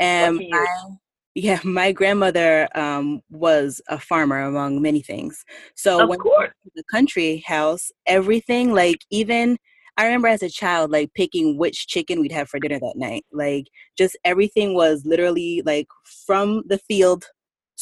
[0.00, 0.66] And my,
[1.34, 5.44] yeah, my grandmother um, was a farmer among many things.
[5.76, 6.50] So of when course.
[6.74, 9.58] the country house, everything like even
[9.96, 13.26] I remember as a child like picking which chicken we'd have for dinner that night.
[13.32, 13.66] Like
[13.98, 15.88] just everything was literally like
[16.26, 17.26] from the field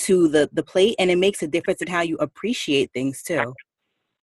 [0.00, 3.54] to the the plate and it makes a difference in how you appreciate things too.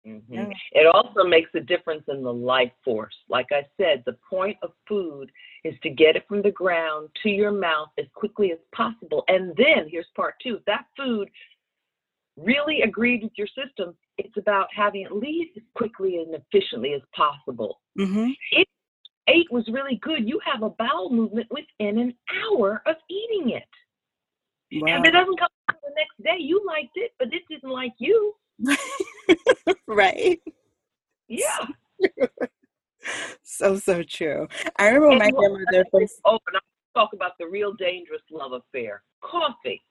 [0.06, 0.34] Mm-hmm.
[0.34, 0.48] Yeah.
[0.72, 3.14] It also makes a difference in the life force.
[3.28, 5.30] Like I said, the point of food
[5.64, 9.24] is to get it from the ground to your mouth as quickly as possible.
[9.28, 11.30] And then here's part two if that food
[12.36, 17.02] really agreed with your system, it's about having it leave as quickly and efficiently as
[17.16, 17.80] possible.
[17.98, 18.30] Mm-hmm.
[18.52, 18.68] If
[19.28, 22.14] eight was really good, you have a bowel movement within an
[22.52, 23.62] hour of eating it.
[24.72, 24.96] Wow.
[24.96, 27.92] And if it doesn't come the next day, you liked it, but it didn't like
[27.98, 28.34] you.
[29.86, 30.40] right.
[31.28, 31.66] Yeah.
[33.42, 34.48] so so true.
[34.78, 36.20] I remember and my grandmother first.
[36.24, 36.60] Oh, and I
[36.98, 39.02] talk about the real dangerous love affair.
[39.22, 39.82] Coffee.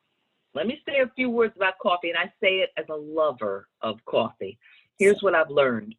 [0.56, 3.68] Let me say a few words about coffee, and I say it as a lover
[3.82, 4.60] of coffee.
[5.00, 5.96] Here's what I've learned.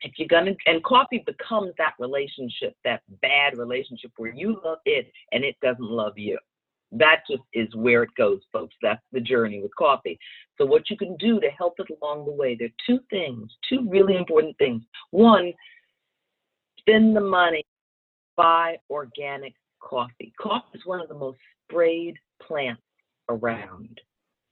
[0.00, 5.10] If you're gonna, and coffee becomes that relationship, that bad relationship where you love it
[5.32, 6.38] and it doesn't love you.
[6.92, 8.74] That just is where it goes, folks.
[8.80, 10.18] That's the journey with coffee.
[10.56, 13.50] So, what you can do to help it along the way, there are two things,
[13.68, 14.82] two really important things.
[15.10, 15.52] One,
[16.78, 17.64] spend the money,
[18.36, 20.32] buy organic coffee.
[20.40, 22.82] Coffee is one of the most sprayed plants
[23.28, 24.00] around.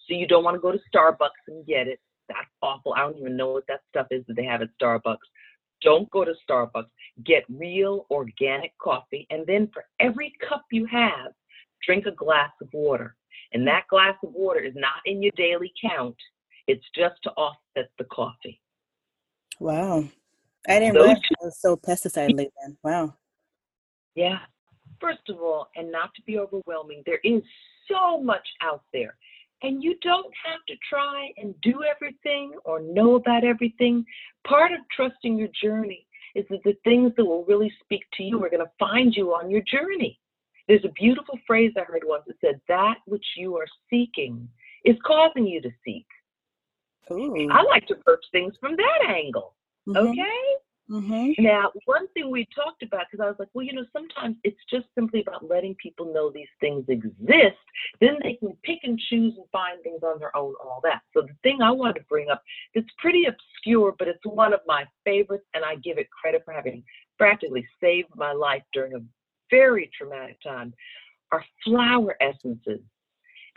[0.06, 2.00] So, you don't want to go to Starbucks and get it.
[2.28, 2.92] That's awful.
[2.92, 5.16] I don't even know what that stuff is that they have at Starbucks.
[5.82, 6.86] Don't go to Starbucks.
[7.24, 9.26] Get real organic coffee.
[9.30, 11.32] And then for every cup you have,
[11.84, 13.16] drink a glass of water.
[13.52, 16.16] And that glass of water is not in your daily count,
[16.66, 18.60] it's just to offset the coffee.
[19.60, 20.04] Wow.
[20.68, 22.76] I didn't Those realize it was so pesticide laden.
[22.82, 23.14] Wow.
[24.14, 24.38] Yeah.
[25.00, 27.42] First of all, and not to be overwhelming, there is
[27.88, 29.16] so much out there.
[29.62, 34.04] And you don't have to try and do everything or know about everything.
[34.46, 38.42] Part of trusting your journey is that the things that will really speak to you
[38.44, 40.18] are going to find you on your journey.
[40.68, 44.48] There's a beautiful phrase I heard once that said, That which you are seeking
[44.84, 46.06] is causing you to seek.
[47.10, 47.48] Ooh.
[47.50, 49.54] I like to approach things from that angle.
[49.88, 50.08] Mm-hmm.
[50.08, 50.56] Okay?
[50.90, 51.42] Mm-hmm.
[51.42, 54.60] Now, one thing we talked about, because I was like, well, you know, sometimes it's
[54.70, 57.58] just simply about letting people know these things exist.
[58.00, 61.00] Then they can pick and choose and find things on their own, all that.
[61.12, 62.42] So, the thing I wanted to bring up,
[62.74, 66.54] it's pretty obscure, but it's one of my favorites, and I give it credit for
[66.54, 66.84] having
[67.18, 69.00] practically saved my life during a
[69.50, 70.74] very traumatic time
[71.32, 72.80] are flower essences.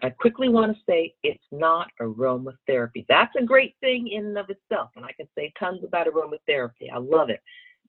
[0.01, 3.05] I quickly want to say it's not aromatherapy.
[3.09, 6.91] That's a great thing in and of itself, and I can say tons about aromatherapy.
[6.93, 7.41] I love it.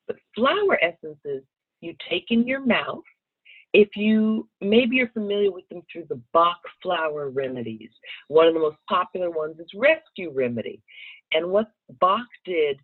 [0.07, 1.45] But flower essences
[1.81, 3.05] you take in your mouth.
[3.73, 7.91] If you maybe you're familiar with them through the Bach flower remedies,
[8.27, 10.83] one of the most popular ones is Rescue Remedy.
[11.33, 12.81] And what Bach did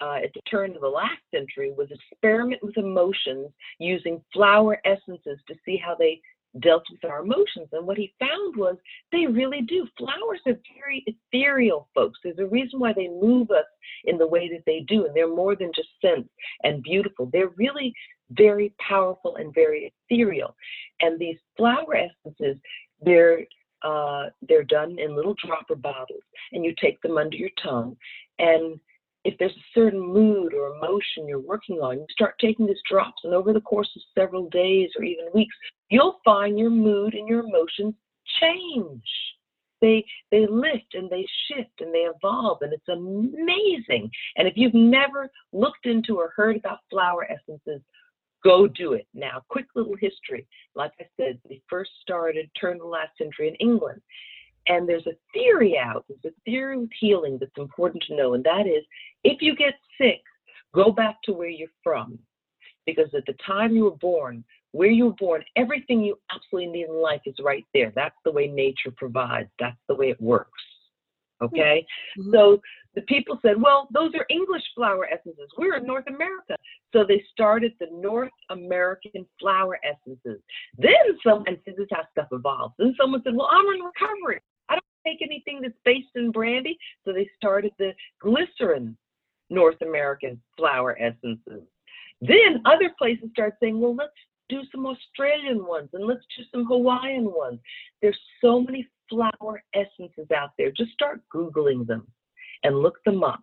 [0.00, 5.38] uh, at the turn of the last century was experiment with emotions using flower essences
[5.46, 6.20] to see how they
[6.58, 7.68] dealt with our emotions.
[7.72, 8.76] And what he found was
[9.12, 9.86] they really do.
[9.96, 12.18] Flowers are very ethereal, folks.
[12.22, 13.66] There's a reason why they move us
[14.04, 15.06] in the way that they do.
[15.06, 16.28] And they're more than just scents
[16.64, 17.30] and beautiful.
[17.32, 17.94] They're really
[18.30, 20.56] very powerful and very ethereal.
[21.00, 22.56] And these flower essences,
[23.00, 23.42] they're
[23.82, 27.96] uh, they're done in little dropper bottles, and you take them under your tongue,
[28.38, 28.78] and
[29.24, 33.22] if there's a certain mood or emotion you're working on, you start taking these drops,
[33.24, 35.54] and over the course of several days or even weeks,
[35.90, 37.94] you'll find your mood and your emotions
[38.40, 39.04] change.
[39.80, 44.10] They they lift and they shift and they evolve, and it's amazing.
[44.36, 47.80] And if you've never looked into or heard about flower essences,
[48.44, 49.42] go do it now.
[49.48, 50.46] Quick little history.
[50.74, 54.00] Like I said, they first started turn of the last century in England.
[54.68, 58.44] And there's a theory out, there's a theory with healing that's important to know, and
[58.44, 58.84] that is
[59.24, 60.22] if you get sick,
[60.74, 62.18] go back to where you're from.
[62.86, 64.42] Because at the time you were born,
[64.72, 67.92] where you were born, everything you absolutely need in life is right there.
[67.94, 70.62] That's the way nature provides, that's the way it works.
[71.42, 71.86] Okay?
[72.18, 72.32] Mm-hmm.
[72.32, 72.60] So
[72.94, 75.48] the people said, well, those are English flower essences.
[75.58, 76.56] We're in North America.
[76.92, 80.40] So they started the North American flower essences.
[80.76, 80.92] Then
[81.24, 82.74] someone, and this is how stuff evolves.
[82.78, 84.40] Then someone said, well, I'm in recovery.
[85.60, 86.78] I anything that's based in brandy.
[87.04, 88.96] So they started the glycerin
[89.48, 91.66] North American flower essences.
[92.20, 94.12] Then other places start saying, well, let's
[94.48, 97.60] do some Australian ones and let's do some Hawaiian ones.
[98.02, 100.70] There's so many flower essences out there.
[100.70, 102.06] Just start Googling them
[102.62, 103.42] and look them up.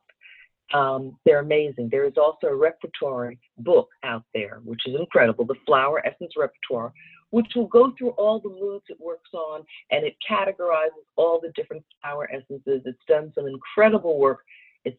[0.73, 1.88] Um, they're amazing.
[1.89, 6.91] There is also a repertory book out there, which is incredible, the Flower Essence Repertoire,
[7.31, 11.52] which will go through all the moods it works on and it categorizes all the
[11.56, 12.81] different flower essences.
[12.85, 14.39] It's done some incredible work.
[14.85, 14.97] It's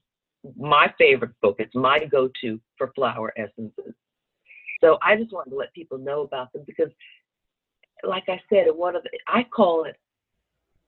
[0.59, 1.57] my favorite book.
[1.59, 3.95] It's my go to for flower essences.
[4.81, 6.91] So I just wanted to let people know about them because,
[8.05, 9.97] like I said, one of the, I call it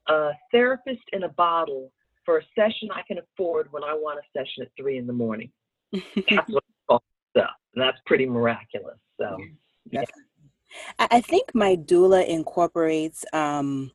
[0.07, 1.91] a therapist in a bottle
[2.23, 5.13] for a session I can afford when I want a session at three in the
[5.13, 5.51] morning.
[5.91, 7.51] That's what I call stuff.
[7.75, 8.97] And that's pretty miraculous.
[9.17, 9.37] So,
[9.89, 10.03] yeah.
[10.99, 13.91] I think my doula incorporates, um,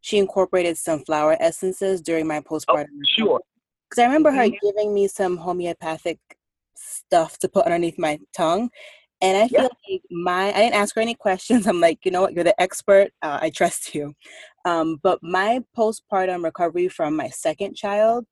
[0.00, 2.86] she incorporated some flower essences during my oh, postpartum.
[2.86, 3.40] Oh, sure.
[3.88, 4.52] Because I remember mm-hmm.
[4.52, 6.18] her giving me some homeopathic
[6.74, 8.70] stuff to put underneath my tongue.
[9.20, 9.68] And I feel yeah.
[9.90, 11.66] like my, I didn't ask her any questions.
[11.66, 13.10] I'm like, you know what, you're the expert.
[13.20, 14.14] Uh, I trust you.
[14.64, 18.26] Um, but my postpartum recovery from my second child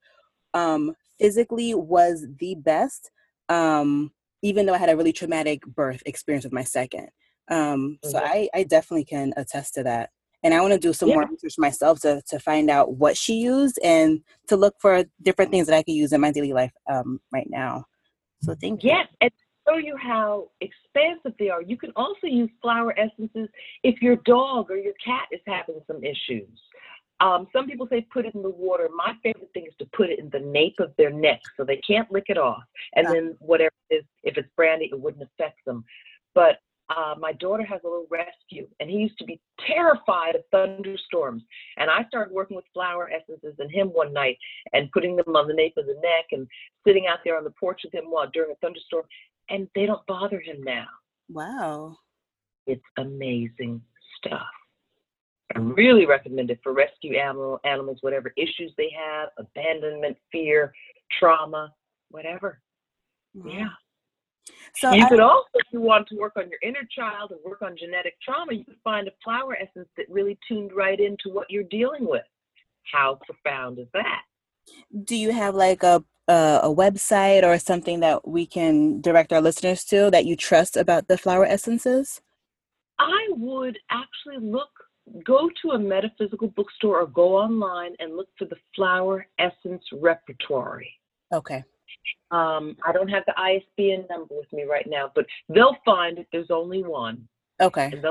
[0.54, 3.10] um, physically was the best,
[3.48, 7.08] um, even though I had a really traumatic birth experience with my second.
[7.48, 8.26] Um, so mm-hmm.
[8.26, 10.10] I, I definitely can attest to that.
[10.42, 11.16] And I want to do some yeah.
[11.16, 15.50] more research myself to, to find out what she used and to look for different
[15.50, 17.86] things that I could use in my daily life um, right now.
[18.42, 18.90] So thank you.
[18.90, 19.30] Yes, and
[19.68, 21.62] show you how expansive they are.
[21.62, 23.48] You can also use flower essences
[23.82, 26.48] if your dog or your cat is having some issues.
[27.20, 28.88] Um, some people say put it in the water.
[28.94, 31.78] My favorite thing is to put it in the nape of their neck so they
[31.78, 32.62] can't lick it off.
[32.94, 35.84] And then whatever it is, if it's brandy, it wouldn't affect them.
[36.34, 36.58] But
[36.88, 41.42] uh, my daughter has a little rescue, and he used to be terrified of thunderstorms.
[41.78, 44.38] And I started working with flower essences and him one night
[44.72, 46.46] and putting them on the nape of the neck and
[46.86, 49.04] sitting out there on the porch with him while during a thunderstorm,
[49.50, 50.86] and they don't bother him now.
[51.28, 51.96] Wow.
[52.66, 53.82] It's amazing
[54.18, 54.46] stuff.
[55.54, 60.72] I really recommend it for rescue animal animals, whatever issues they have, abandonment, fear,
[61.18, 61.72] trauma,
[62.10, 62.60] whatever.
[63.34, 63.52] Wow.
[63.52, 63.68] Yeah.
[64.74, 67.40] So you I, could also, if you want to work on your inner child and
[67.44, 71.30] work on genetic trauma, you could find a flower essence that really tuned right into
[71.32, 72.24] what you're dealing with.
[72.92, 74.22] How profound is that?
[75.04, 79.40] Do you have like a a, a website or something that we can direct our
[79.40, 82.20] listeners to that you trust about the flower essences?
[82.98, 84.70] I would actually look
[85.24, 90.92] go to a metaphysical bookstore or go online and look for the flower essence repertory.
[91.32, 91.64] Okay.
[92.30, 96.26] Um, I don't have the ISBN number with me right now, but they'll find it.
[96.32, 97.28] There's only one.
[97.60, 97.90] Okay.
[97.92, 98.04] And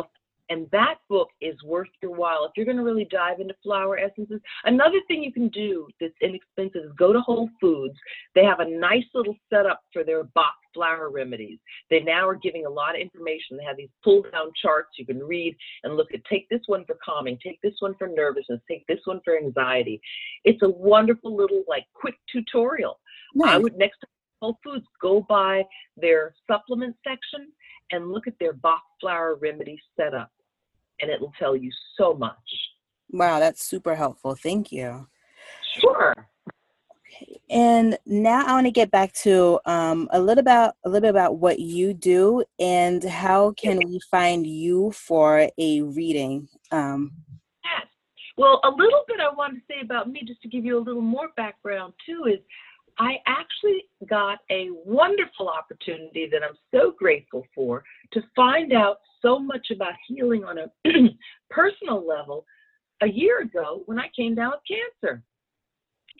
[0.50, 3.98] and that book is worth your while if you're going to really dive into flower
[3.98, 4.40] essences.
[4.66, 7.96] Another thing you can do that's inexpensive is go to Whole Foods.
[8.36, 11.58] They have a nice little setup for their Bach flower remedies.
[11.90, 13.58] They now are giving a lot of information.
[13.58, 16.24] They have these pull down charts you can read and look at.
[16.26, 20.02] Take this one for calming, take this one for nervousness, take this one for anxiety.
[20.44, 23.00] It's a wonderful little, like, quick tutorial
[23.36, 23.56] Nice.
[23.56, 24.08] I would next to
[24.42, 25.64] Whole Foods go by
[25.98, 27.52] their supplement section
[27.92, 30.32] and look at their Bach flower remedy setup,
[31.02, 32.36] and it will tell you so much.
[33.12, 34.36] Wow, that's super helpful.
[34.36, 35.08] Thank you.
[35.80, 36.14] Sure.
[37.08, 41.02] Okay, and now I want to get back to um, a little about a little
[41.02, 46.48] bit about what you do and how can we find you for a reading.
[46.72, 47.12] Um,
[47.64, 47.88] yes.
[48.38, 50.84] Well, a little bit I want to say about me, just to give you a
[50.84, 52.40] little more background too, is
[52.98, 57.84] I actually got a wonderful opportunity that I'm so grateful for
[58.14, 60.68] to find out so much about healing on a
[61.50, 62.46] personal level
[63.02, 65.22] a year ago when I came down with cancer.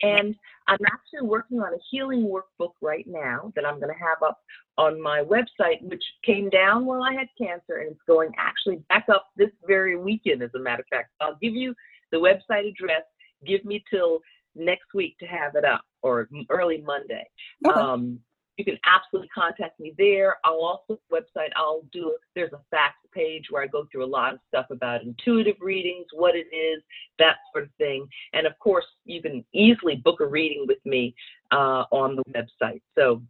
[0.02, 0.34] And
[0.68, 4.38] I'm actually working on a healing workbook right now that I'm going to have up
[4.76, 9.06] on my website, which came down while I had cancer, and it's going actually back
[9.08, 11.12] up this very weekend, as a matter of fact.
[11.22, 11.74] I'll give you
[12.12, 13.04] the website address.
[13.46, 14.20] Give me till
[14.56, 17.24] next week to have it up or early Monday.
[17.66, 17.78] Okay.
[17.78, 18.20] Um,
[18.56, 20.36] you can absolutely contact me there.
[20.44, 21.50] I'll also website.
[21.56, 22.16] I'll do.
[22.34, 26.06] There's a facts page where I go through a lot of stuff about intuitive readings,
[26.14, 26.82] what it is,
[27.18, 28.06] that sort of thing.
[28.32, 31.14] And of course, you can easily book a reading with me
[31.52, 32.80] uh, on the website.
[32.96, 33.22] So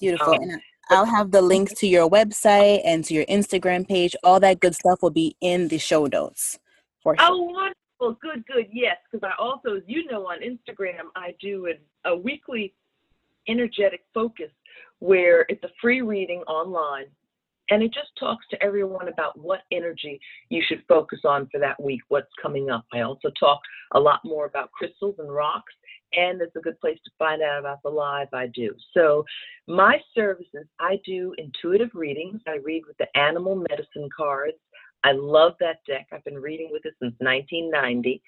[0.00, 0.34] beautiful.
[0.34, 4.16] Um, and I'll have the links to your website and to your Instagram page.
[4.24, 6.58] All that good stuff will be in the show notes.
[7.02, 7.26] For sure.
[7.28, 7.70] Oh,
[8.00, 8.66] well, good, good.
[8.72, 12.74] Yes, because I also, as you know, on Instagram, I do a, a weekly
[13.48, 14.50] energetic focus
[14.98, 17.06] where it's a free reading online
[17.70, 20.20] and it just talks to everyone about what energy
[20.50, 22.84] you should focus on for that week, what's coming up.
[22.92, 23.60] I also talk
[23.92, 25.72] a lot more about crystals and rocks,
[26.12, 28.74] and it's a good place to find out about the live I do.
[28.92, 29.24] So,
[29.66, 32.42] my services, I do intuitive readings.
[32.46, 34.58] I read with the animal medicine cards.
[35.04, 36.08] I love that deck.
[36.12, 38.22] I've been reading with it since 1990.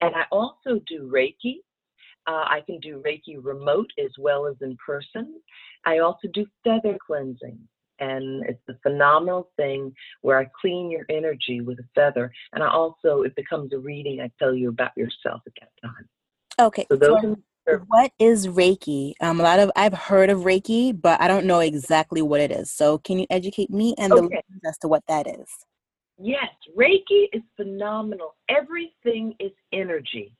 [0.00, 1.58] And I also do Reiki.
[2.26, 5.40] Uh, I can do Reiki remote as well as in person.
[5.84, 7.58] I also do feather cleansing.
[8.00, 12.32] And it's a phenomenal thing where I clean your energy with a feather.
[12.52, 16.08] And I also, it becomes a reading, I tell you about yourself at that time.
[16.58, 16.86] Okay.
[16.90, 19.14] So those so what is Reiki?
[19.20, 22.50] Um, a lot of I've heard of Reiki, but I don't know exactly what it
[22.50, 22.70] is.
[22.70, 24.20] So can you educate me and okay.
[24.20, 25.48] the listeners as to what that is?
[26.18, 28.36] Yes, Reiki is phenomenal.
[28.48, 30.32] Everything is energy.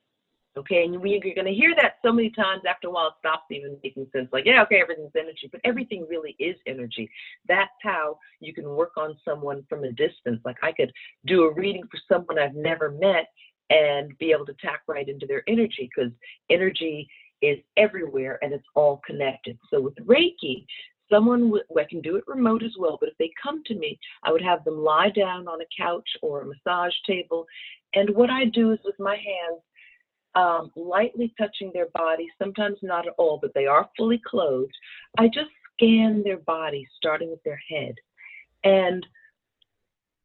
[0.57, 3.43] Okay, and you're going to hear that so many times after a while, it stops
[3.51, 4.29] even making sense.
[4.31, 7.09] Like, yeah, okay, everything's energy, but everything really is energy.
[7.45, 10.39] That's how you can work on someone from a distance.
[10.45, 10.93] Like, I could
[11.25, 13.27] do a reading for someone I've never met
[13.69, 16.11] and be able to tap right into their energy because
[16.49, 17.09] energy
[17.41, 19.57] is everywhere and it's all connected.
[19.69, 20.65] So with Reiki,
[21.09, 24.31] someone I can do it remote as well, but if they come to me, I
[24.31, 27.45] would have them lie down on a couch or a massage table.
[27.93, 29.61] And what I do is with my hands,
[30.35, 34.75] um, lightly touching their body, sometimes not at all, but they are fully clothed.
[35.17, 37.95] I just scan their body, starting with their head.
[38.63, 39.05] And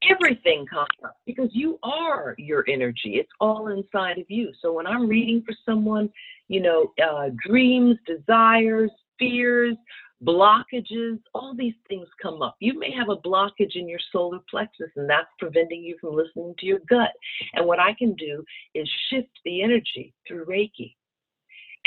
[0.08, 3.16] everything comes up because you are your energy.
[3.16, 4.50] It's all inside of you.
[4.60, 6.10] So when I'm reading for someone,
[6.48, 9.76] you know, uh, dreams, desires, fears,
[10.24, 12.56] blockages, all these things come up.
[12.60, 16.54] You may have a blockage in your solar plexus, and that's preventing you from listening
[16.58, 17.12] to your gut.
[17.54, 18.44] And what I can do
[18.74, 20.94] is shift the energy through Reiki.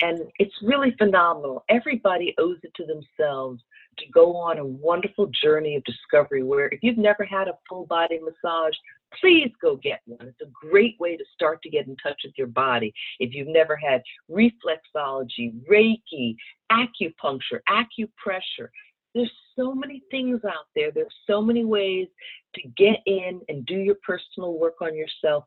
[0.02, 1.64] And it's really phenomenal.
[1.70, 3.62] Everybody owes it to themselves
[4.00, 7.86] to go on a wonderful journey of discovery where if you've never had a full
[7.86, 8.74] body massage,
[9.20, 10.28] please go get one.
[10.28, 12.94] It's a great way to start to get in touch with your body.
[13.20, 16.36] If you've never had reflexology, Reiki,
[16.72, 18.70] acupuncture, acupressure,
[19.14, 20.92] there's so many things out there.
[20.92, 22.08] There's so many ways
[22.56, 25.46] to get in and do your personal work on yourself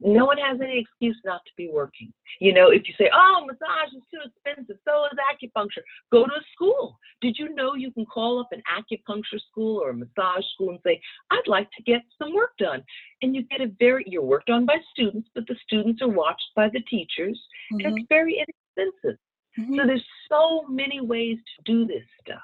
[0.00, 2.12] no one has any excuse not to be working.
[2.40, 5.82] You know, if you say, oh, massage is too expensive, so is acupuncture,
[6.12, 6.98] go to a school.
[7.20, 10.80] Did you know you can call up an acupuncture school or a massage school and
[10.84, 12.82] say, I'd like to get some work done?
[13.22, 16.50] And you get a very, you're worked on by students, but the students are watched
[16.56, 17.40] by the teachers,
[17.72, 17.86] mm-hmm.
[17.86, 19.18] and it's very inexpensive.
[19.58, 19.76] Mm-hmm.
[19.76, 22.42] So there's so many ways to do this stuff.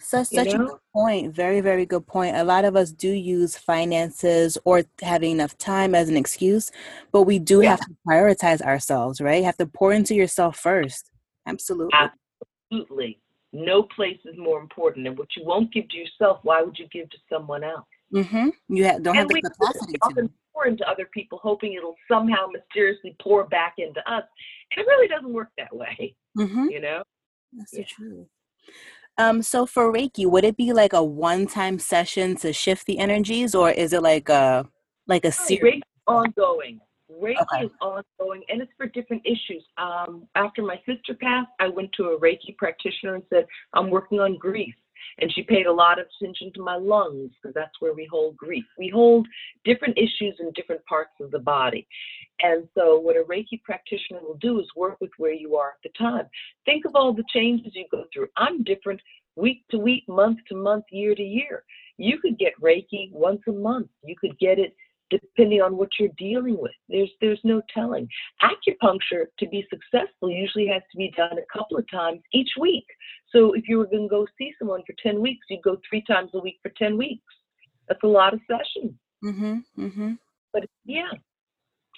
[0.00, 0.64] Such such you know?
[0.64, 1.34] a good point.
[1.34, 2.36] Very very good point.
[2.36, 6.70] A lot of us do use finances or having enough time as an excuse,
[7.12, 7.70] but we do yeah.
[7.70, 9.38] have to prioritize ourselves, right?
[9.38, 11.10] You have to pour into yourself first.
[11.46, 11.92] Absolutely.
[12.72, 13.20] Absolutely.
[13.52, 16.86] No place is more important, and what you won't give to yourself, why would you
[16.92, 17.86] give to someone else?
[18.14, 18.48] Mm-hmm.
[18.68, 22.46] You have, don't and have the capacity to pour into other people, hoping it'll somehow
[22.52, 24.24] mysteriously pour back into us.
[24.70, 26.14] And it really doesn't work that way.
[26.38, 26.66] Mm-hmm.
[26.70, 27.02] You know.
[27.52, 27.80] That's yeah.
[27.80, 28.26] so true.
[29.20, 33.54] Um, so for Reiki, would it be like a one-time session to shift the energies,
[33.54, 34.66] or is it like a
[35.06, 35.82] like a series?
[35.82, 36.80] Reiki ongoing.
[37.22, 37.66] Reiki okay.
[37.66, 39.62] is ongoing, and it's for different issues.
[39.76, 43.44] Um, after my sister passed, I went to a Reiki practitioner and said,
[43.74, 44.74] "I'm working on grief."
[45.18, 48.36] And she paid a lot of attention to my lungs because that's where we hold
[48.36, 48.64] grief.
[48.78, 49.26] We hold
[49.64, 51.86] different issues in different parts of the body.
[52.42, 55.82] And so, what a Reiki practitioner will do is work with where you are at
[55.82, 56.26] the time.
[56.64, 58.28] Think of all the changes you go through.
[58.36, 59.00] I'm different
[59.36, 61.64] week to week, month to month, year to year.
[61.98, 63.88] You could get Reiki once a month.
[64.02, 64.74] You could get it
[65.10, 66.72] depending on what you're dealing with.
[66.88, 68.08] There's there's no telling.
[68.42, 72.86] Acupuncture to be successful usually has to be done a couple of times each week.
[73.32, 76.02] So if you were going to go see someone for 10 weeks, you'd go three
[76.02, 77.22] times a week for 10 weeks.
[77.88, 78.94] That's a lot of sessions.
[79.22, 79.64] Mhm.
[79.76, 80.18] Mhm.
[80.52, 81.10] But yeah,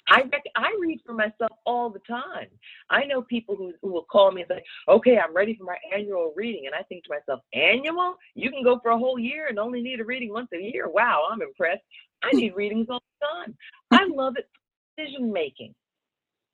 [0.09, 2.47] I rec- I read for myself all the time.
[2.89, 5.77] I know people who, who will call me and say, "Okay, I'm ready for my
[5.93, 8.17] annual reading," and I think to myself, "Annual?
[8.35, 10.89] You can go for a whole year and only need a reading once a year.
[10.89, 11.83] Wow, I'm impressed.
[12.23, 13.57] I need readings all the time.
[13.91, 14.47] I love it.
[14.95, 15.73] For decision making.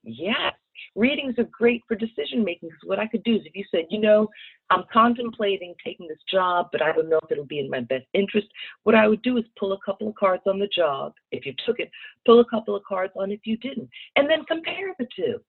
[0.04, 0.54] Yes,
[0.96, 3.86] readings are great for decision making because what I could do is if you said,
[3.90, 4.30] you know,
[4.70, 8.06] I'm contemplating taking this job, but I don't know if it'll be in my best
[8.14, 8.48] interest,
[8.84, 11.14] what I would do is pull a couple of cards on the job.
[11.32, 11.92] If you took it,
[12.26, 15.40] pull a couple of cards on if you didn't, and then compare the two.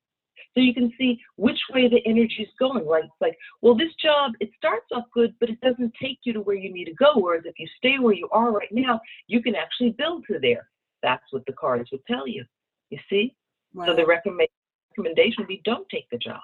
[0.54, 2.86] So you can see which way the energy is going.
[2.86, 6.40] Like, like, well, this job, it starts off good, but it doesn't take you to
[6.40, 7.12] where you need to go.
[7.16, 10.68] Whereas if you stay where you are right now, you can actually build to there.
[11.02, 12.44] That's what the cards would tell you.
[12.90, 13.34] You see?
[13.74, 13.86] Wow.
[13.86, 14.48] So the recommend,
[14.96, 16.40] recommendation would be don't take the job.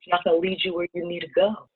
[0.00, 1.68] It's not going to lead you where you need to go.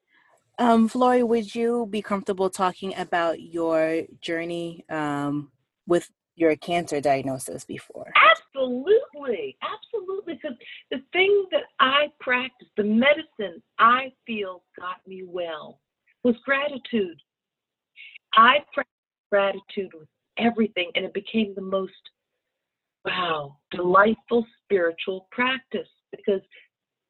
[0.59, 5.51] Um, Florie, would you be comfortable talking about your journey um,
[5.87, 8.12] with your cancer diagnosis before?
[8.16, 10.35] Absolutely, absolutely.
[10.35, 10.57] Because
[10.91, 15.81] the thing that I practiced, the medicine I feel got me well,
[16.24, 17.20] was gratitude.
[18.35, 18.95] I practiced
[19.31, 20.09] gratitude with
[20.39, 21.93] everything, and it became the most
[23.05, 26.43] wow delightful spiritual practice because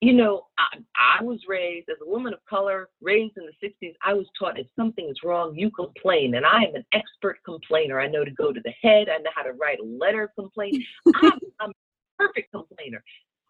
[0.01, 0.79] you know, I,
[1.21, 3.95] I was raised as a woman of color, raised in the 60s.
[4.05, 6.37] I was taught if something is wrong, you complain.
[6.37, 8.01] And I am an expert complainer.
[8.01, 10.31] I know to go to the head, I know how to write a letter of
[10.35, 10.83] complaint.
[11.23, 11.75] I'm, I'm a
[12.19, 13.03] perfect complainer.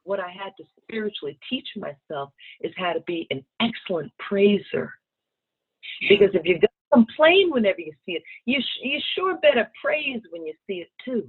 [0.02, 2.30] What I had to spiritually teach myself
[2.62, 4.92] is how to be an excellent praiser.
[6.08, 9.70] Because if you're going to complain whenever you see it, you, sh- you sure better
[9.82, 11.28] praise when you see it too.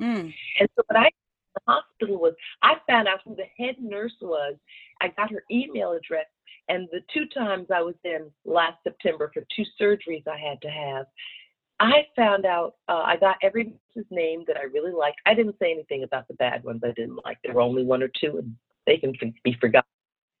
[0.00, 0.32] Mm.
[0.60, 1.10] And so what I
[1.54, 4.54] the hospital was I found out who the head nurse was.
[5.00, 6.26] I got her email address,
[6.68, 10.68] and the two times I was in last September for two surgeries I had to
[10.68, 11.06] have,
[11.80, 15.20] I found out uh, I got every nurse's name that I really liked.
[15.26, 17.38] I didn't say anything about the bad ones I didn't like.
[17.42, 18.54] There were only one or two, and
[18.86, 19.88] they can be forgotten.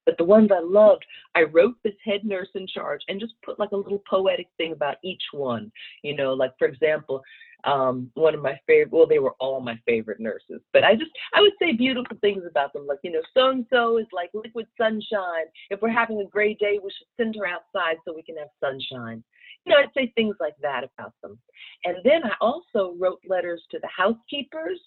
[0.06, 1.04] But the ones I loved,
[1.34, 4.72] I wrote this head nurse in charge and just put like a little poetic thing
[4.72, 5.70] about each one.
[6.02, 7.22] You know, like for example,
[7.64, 11.10] um, one of my favorite, well, they were all my favorite nurses, but I just,
[11.32, 12.86] I would say beautiful things about them.
[12.86, 15.46] Like, you know, so and so is like liquid sunshine.
[15.70, 18.48] If we're having a gray day, we should send her outside so we can have
[18.60, 19.22] sunshine.
[19.64, 21.38] You know, I'd say things like that about them.
[21.84, 24.80] And then I also wrote letters to the housekeepers.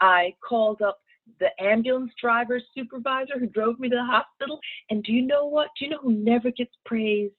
[0.00, 1.00] I called up
[1.38, 4.58] the ambulance driver supervisor who drove me to the hospital.
[4.90, 5.68] And do you know what?
[5.78, 7.34] Do you know who never gets praised?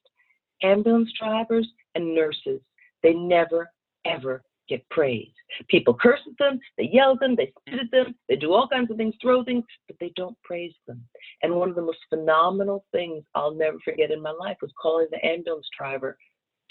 [0.62, 2.62] Ambulance drivers and nurses.
[3.02, 3.70] They never,
[4.06, 5.34] ever get praised.
[5.68, 8.68] People curse at them, they yell at them, they spit at them, they do all
[8.68, 11.04] kinds of things, throw things, but they don't praise them.
[11.42, 15.08] And one of the most phenomenal things I'll never forget in my life was calling
[15.12, 16.18] the ambulance driver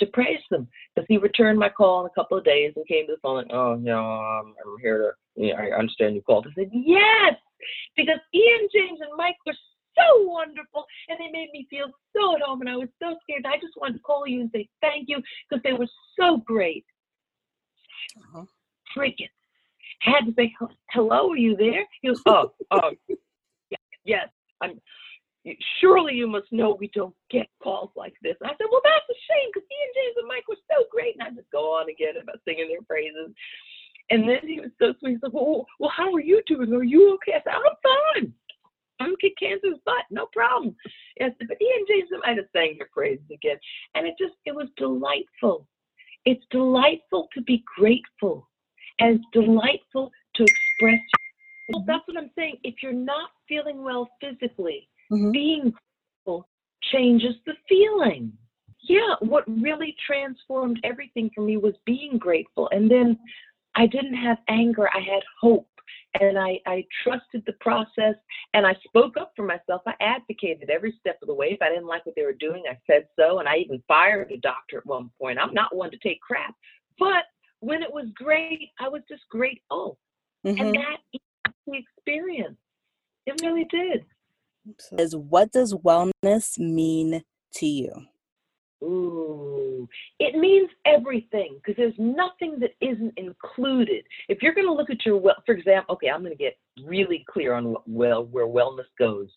[0.00, 3.06] to praise them because he returned my call in a couple of days and came
[3.06, 6.22] to the phone like, oh no, I'm, I'm here to, you know, I understand you
[6.22, 6.46] called.
[6.48, 7.34] I said yes,
[7.96, 9.54] because Ian, James, and Mike were
[9.96, 11.86] so wonderful and they made me feel
[12.16, 13.46] so at home and I was so scared.
[13.46, 15.88] I just wanted to call you and say thank you because they were
[16.18, 16.84] so great.
[18.18, 18.44] Uh-huh.
[18.96, 19.28] Freaking
[20.00, 20.52] had to say
[20.90, 21.30] hello.
[21.30, 21.84] Are you there?
[22.00, 22.90] He was oh oh
[23.70, 24.28] yeah, yes.
[24.60, 24.80] I'm
[25.80, 28.36] surely you must know we don't get calls like this.
[28.42, 31.16] I said, well, that's a shame because he and James and Mike were so great.
[31.18, 33.34] And I just go on again about singing their praises.
[34.10, 35.12] And then he was so sweet.
[35.12, 36.72] He said, well, well, how are you doing?
[36.72, 37.38] Are you okay?
[37.38, 38.32] I said, I'm fine.
[39.00, 40.76] I'm kick cancer's butt, no problem.
[41.18, 43.56] Said, but Ian James, I just sang your praises again.
[43.94, 45.66] And it just, it was delightful.
[46.24, 48.48] It's delightful to be grateful
[49.00, 51.00] and it's delightful to express.
[51.68, 52.56] Well, that's what I'm saying.
[52.64, 55.30] If you're not feeling well physically, mm-hmm.
[55.30, 55.72] being
[56.24, 56.48] grateful
[56.92, 58.32] changes the feeling.
[58.82, 62.68] Yeah, what really transformed everything for me was being grateful.
[62.72, 63.18] And then
[63.76, 65.68] I didn't have anger, I had hope.
[66.20, 68.14] And I, I trusted the process
[68.54, 69.82] and I spoke up for myself.
[69.86, 71.48] I advocated every step of the way.
[71.52, 73.38] If I didn't like what they were doing, I said so.
[73.38, 75.38] And I even fired a doctor at one point.
[75.38, 76.54] I'm not one to take crap.
[76.98, 77.24] But
[77.60, 79.98] when it was great, I was just grateful.
[80.46, 80.60] Mm-hmm.
[80.60, 80.96] And that
[81.66, 82.56] the experience.
[83.24, 84.04] It really did
[84.98, 87.22] is what does wellness mean
[87.54, 87.92] to you?
[88.82, 94.04] Ooh, it means everything because there's nothing that isn't included.
[94.28, 96.58] If you're going to look at your well, for example, okay, I'm going to get
[96.84, 99.28] really clear on what, well where wellness goes.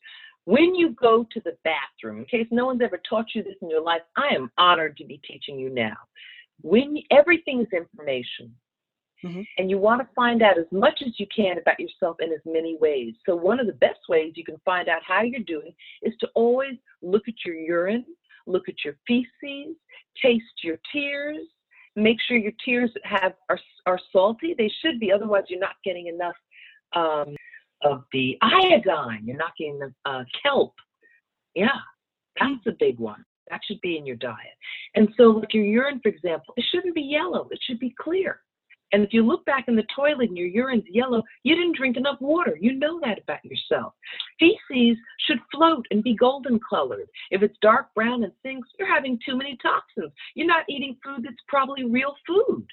[0.46, 3.70] When you go to the bathroom, in case no one's ever taught you this in
[3.70, 5.96] your life, I am honored to be teaching you now.
[6.62, 8.54] When everything is information,
[9.24, 9.42] Mm-hmm.
[9.58, 12.42] And you want to find out as much as you can about yourself in as
[12.46, 13.14] many ways.
[13.26, 15.74] So, one of the best ways you can find out how you're doing
[16.04, 18.06] is to always look at your urine,
[18.48, 19.76] look at your feces,
[20.22, 21.46] taste your tears,
[21.96, 24.56] make sure your tears have are, are salty.
[24.58, 26.36] They should be, otherwise, you're not getting enough
[26.96, 27.36] um,
[27.84, 29.24] of the iodine.
[29.26, 30.74] You're not getting the uh, kelp.
[31.56, 31.70] Yeah,
[32.40, 33.24] that's a big one.
[33.50, 34.58] That should be in your diet.
[34.96, 38.40] And so, like your urine, for example, it shouldn't be yellow, it should be clear.
[38.96, 41.98] And if you look back in the toilet and your urine's yellow, you didn't drink
[41.98, 42.58] enough water.
[42.58, 43.94] You know that about yourself.
[44.40, 47.10] Feces should float and be golden colored.
[47.30, 50.14] If it's dark brown and sinks, you're having too many toxins.
[50.34, 52.66] You're not eating food that's probably real food.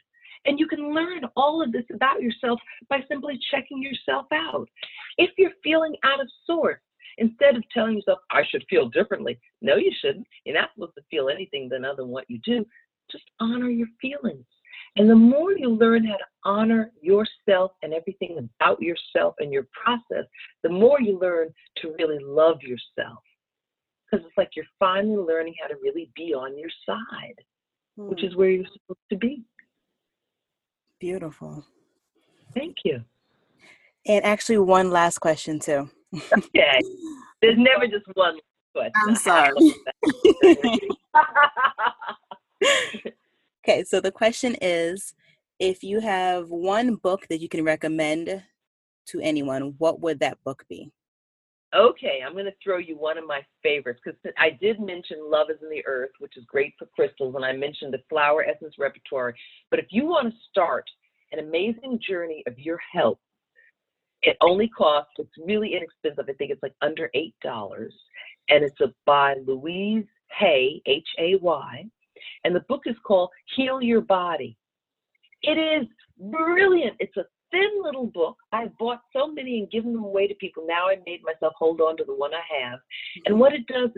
[0.46, 4.68] And you can learn all of this about yourself by simply checking yourself out.
[5.18, 6.84] If you're feeling out of sorts,
[7.18, 10.28] instead of telling yourself, I should feel differently, no, you shouldn't.
[10.44, 12.64] You're not supposed to feel anything than other than what you do.
[13.10, 14.46] Just honor your feelings.
[14.96, 19.66] And the more you learn how to honor yourself and everything about yourself and your
[19.72, 20.26] process,
[20.62, 23.18] the more you learn to really love yourself.
[24.10, 27.36] Because it's like you're finally learning how to really be on your side,
[27.96, 28.10] hmm.
[28.10, 29.42] which is where you're supposed to be.
[31.00, 31.64] Beautiful.
[32.54, 33.02] Thank you.
[34.06, 35.88] And actually, one last question, too.
[36.14, 36.80] okay.
[37.40, 38.38] There's never just one
[38.74, 38.92] question.
[39.08, 39.54] I'm sorry.
[43.64, 45.14] Okay, so the question is
[45.60, 48.42] if you have one book that you can recommend
[49.06, 50.90] to anyone, what would that book be?
[51.74, 55.48] Okay, I'm going to throw you one of my favorites because I did mention Love
[55.48, 58.74] is in the Earth, which is great for crystals, and I mentioned the Flower Essence
[58.78, 59.34] Repertoire.
[59.70, 60.84] But if you want to start
[61.30, 63.18] an amazing journey of your health,
[64.22, 66.26] it only costs, it's really inexpensive.
[66.28, 67.88] I think it's like under $8.
[68.48, 70.04] And it's by Louise
[70.38, 71.86] Hay, H A Y.
[72.44, 74.56] And the book is called Heal Your Body.
[75.42, 76.96] It is brilliant.
[77.00, 78.36] It's a thin little book.
[78.52, 80.64] I've bought so many and given them away to people.
[80.66, 82.80] Now I made myself hold on to the one I have.
[83.26, 83.90] And what it does,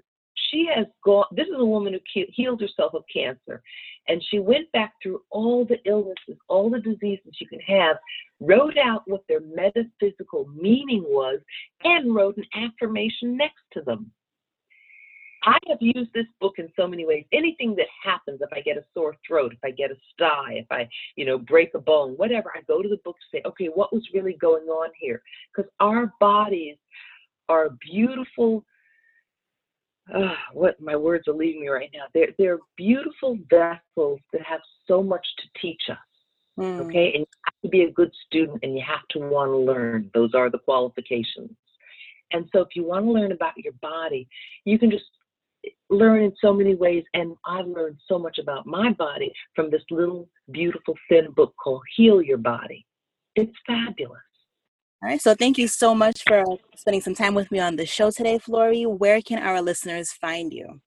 [0.51, 3.63] she has gone, this is a woman who healed herself of cancer.
[4.09, 7.97] And she went back through all the illnesses, all the diseases you can have,
[8.41, 11.41] wrote out what their metaphysical meaning was,
[11.85, 14.11] and wrote an affirmation next to them.
[15.45, 17.25] I have used this book in so many ways.
[17.33, 20.67] Anything that happens, if I get a sore throat, if I get a sty, if
[20.71, 23.67] I, you know, break a bone, whatever, I go to the book to say, okay,
[23.67, 25.23] what was really going on here?
[25.55, 26.77] Because our bodies
[27.49, 28.65] are beautiful.
[30.15, 32.05] Uh, what my words are leaving me right now.
[32.13, 35.97] They're they're beautiful vessels that have so much to teach us.
[36.59, 36.81] Mm.
[36.87, 39.57] Okay, and you have to be a good student, and you have to want to
[39.57, 40.11] learn.
[40.13, 41.51] Those are the qualifications.
[42.33, 44.29] And so, if you want to learn about your body,
[44.67, 45.05] you can just
[45.91, 49.83] learn in so many ways, and I've learned so much about my body from this
[49.91, 52.87] little beautiful thin book called Heal Your Body.
[53.37, 54.19] It's fabulous.
[55.03, 56.43] All right, so thank you so much for
[56.77, 58.87] spending some time with me on the show today, Florie.
[58.87, 60.81] Where can our listeners find you?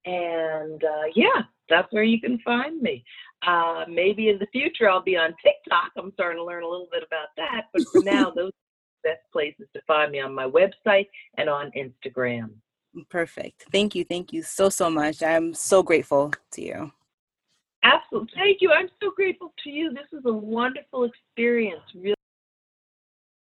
[0.06, 3.04] And uh, yeah, that's where you can find me.
[3.46, 5.92] Uh, maybe in the future I'll be on TikTok.
[5.96, 7.66] I'm starting to learn a little bit about that.
[7.72, 11.48] But for now, those are the best places to find me on my website and
[11.48, 12.50] on Instagram.
[13.08, 13.66] Perfect.
[13.70, 14.04] Thank you.
[14.04, 15.22] Thank you so, so much.
[15.22, 16.92] I'm so grateful to you.
[17.82, 18.32] Absolutely.
[18.34, 18.72] Thank you.
[18.72, 19.90] I'm so grateful to you.
[19.90, 21.82] This is a wonderful experience.
[21.94, 22.14] Really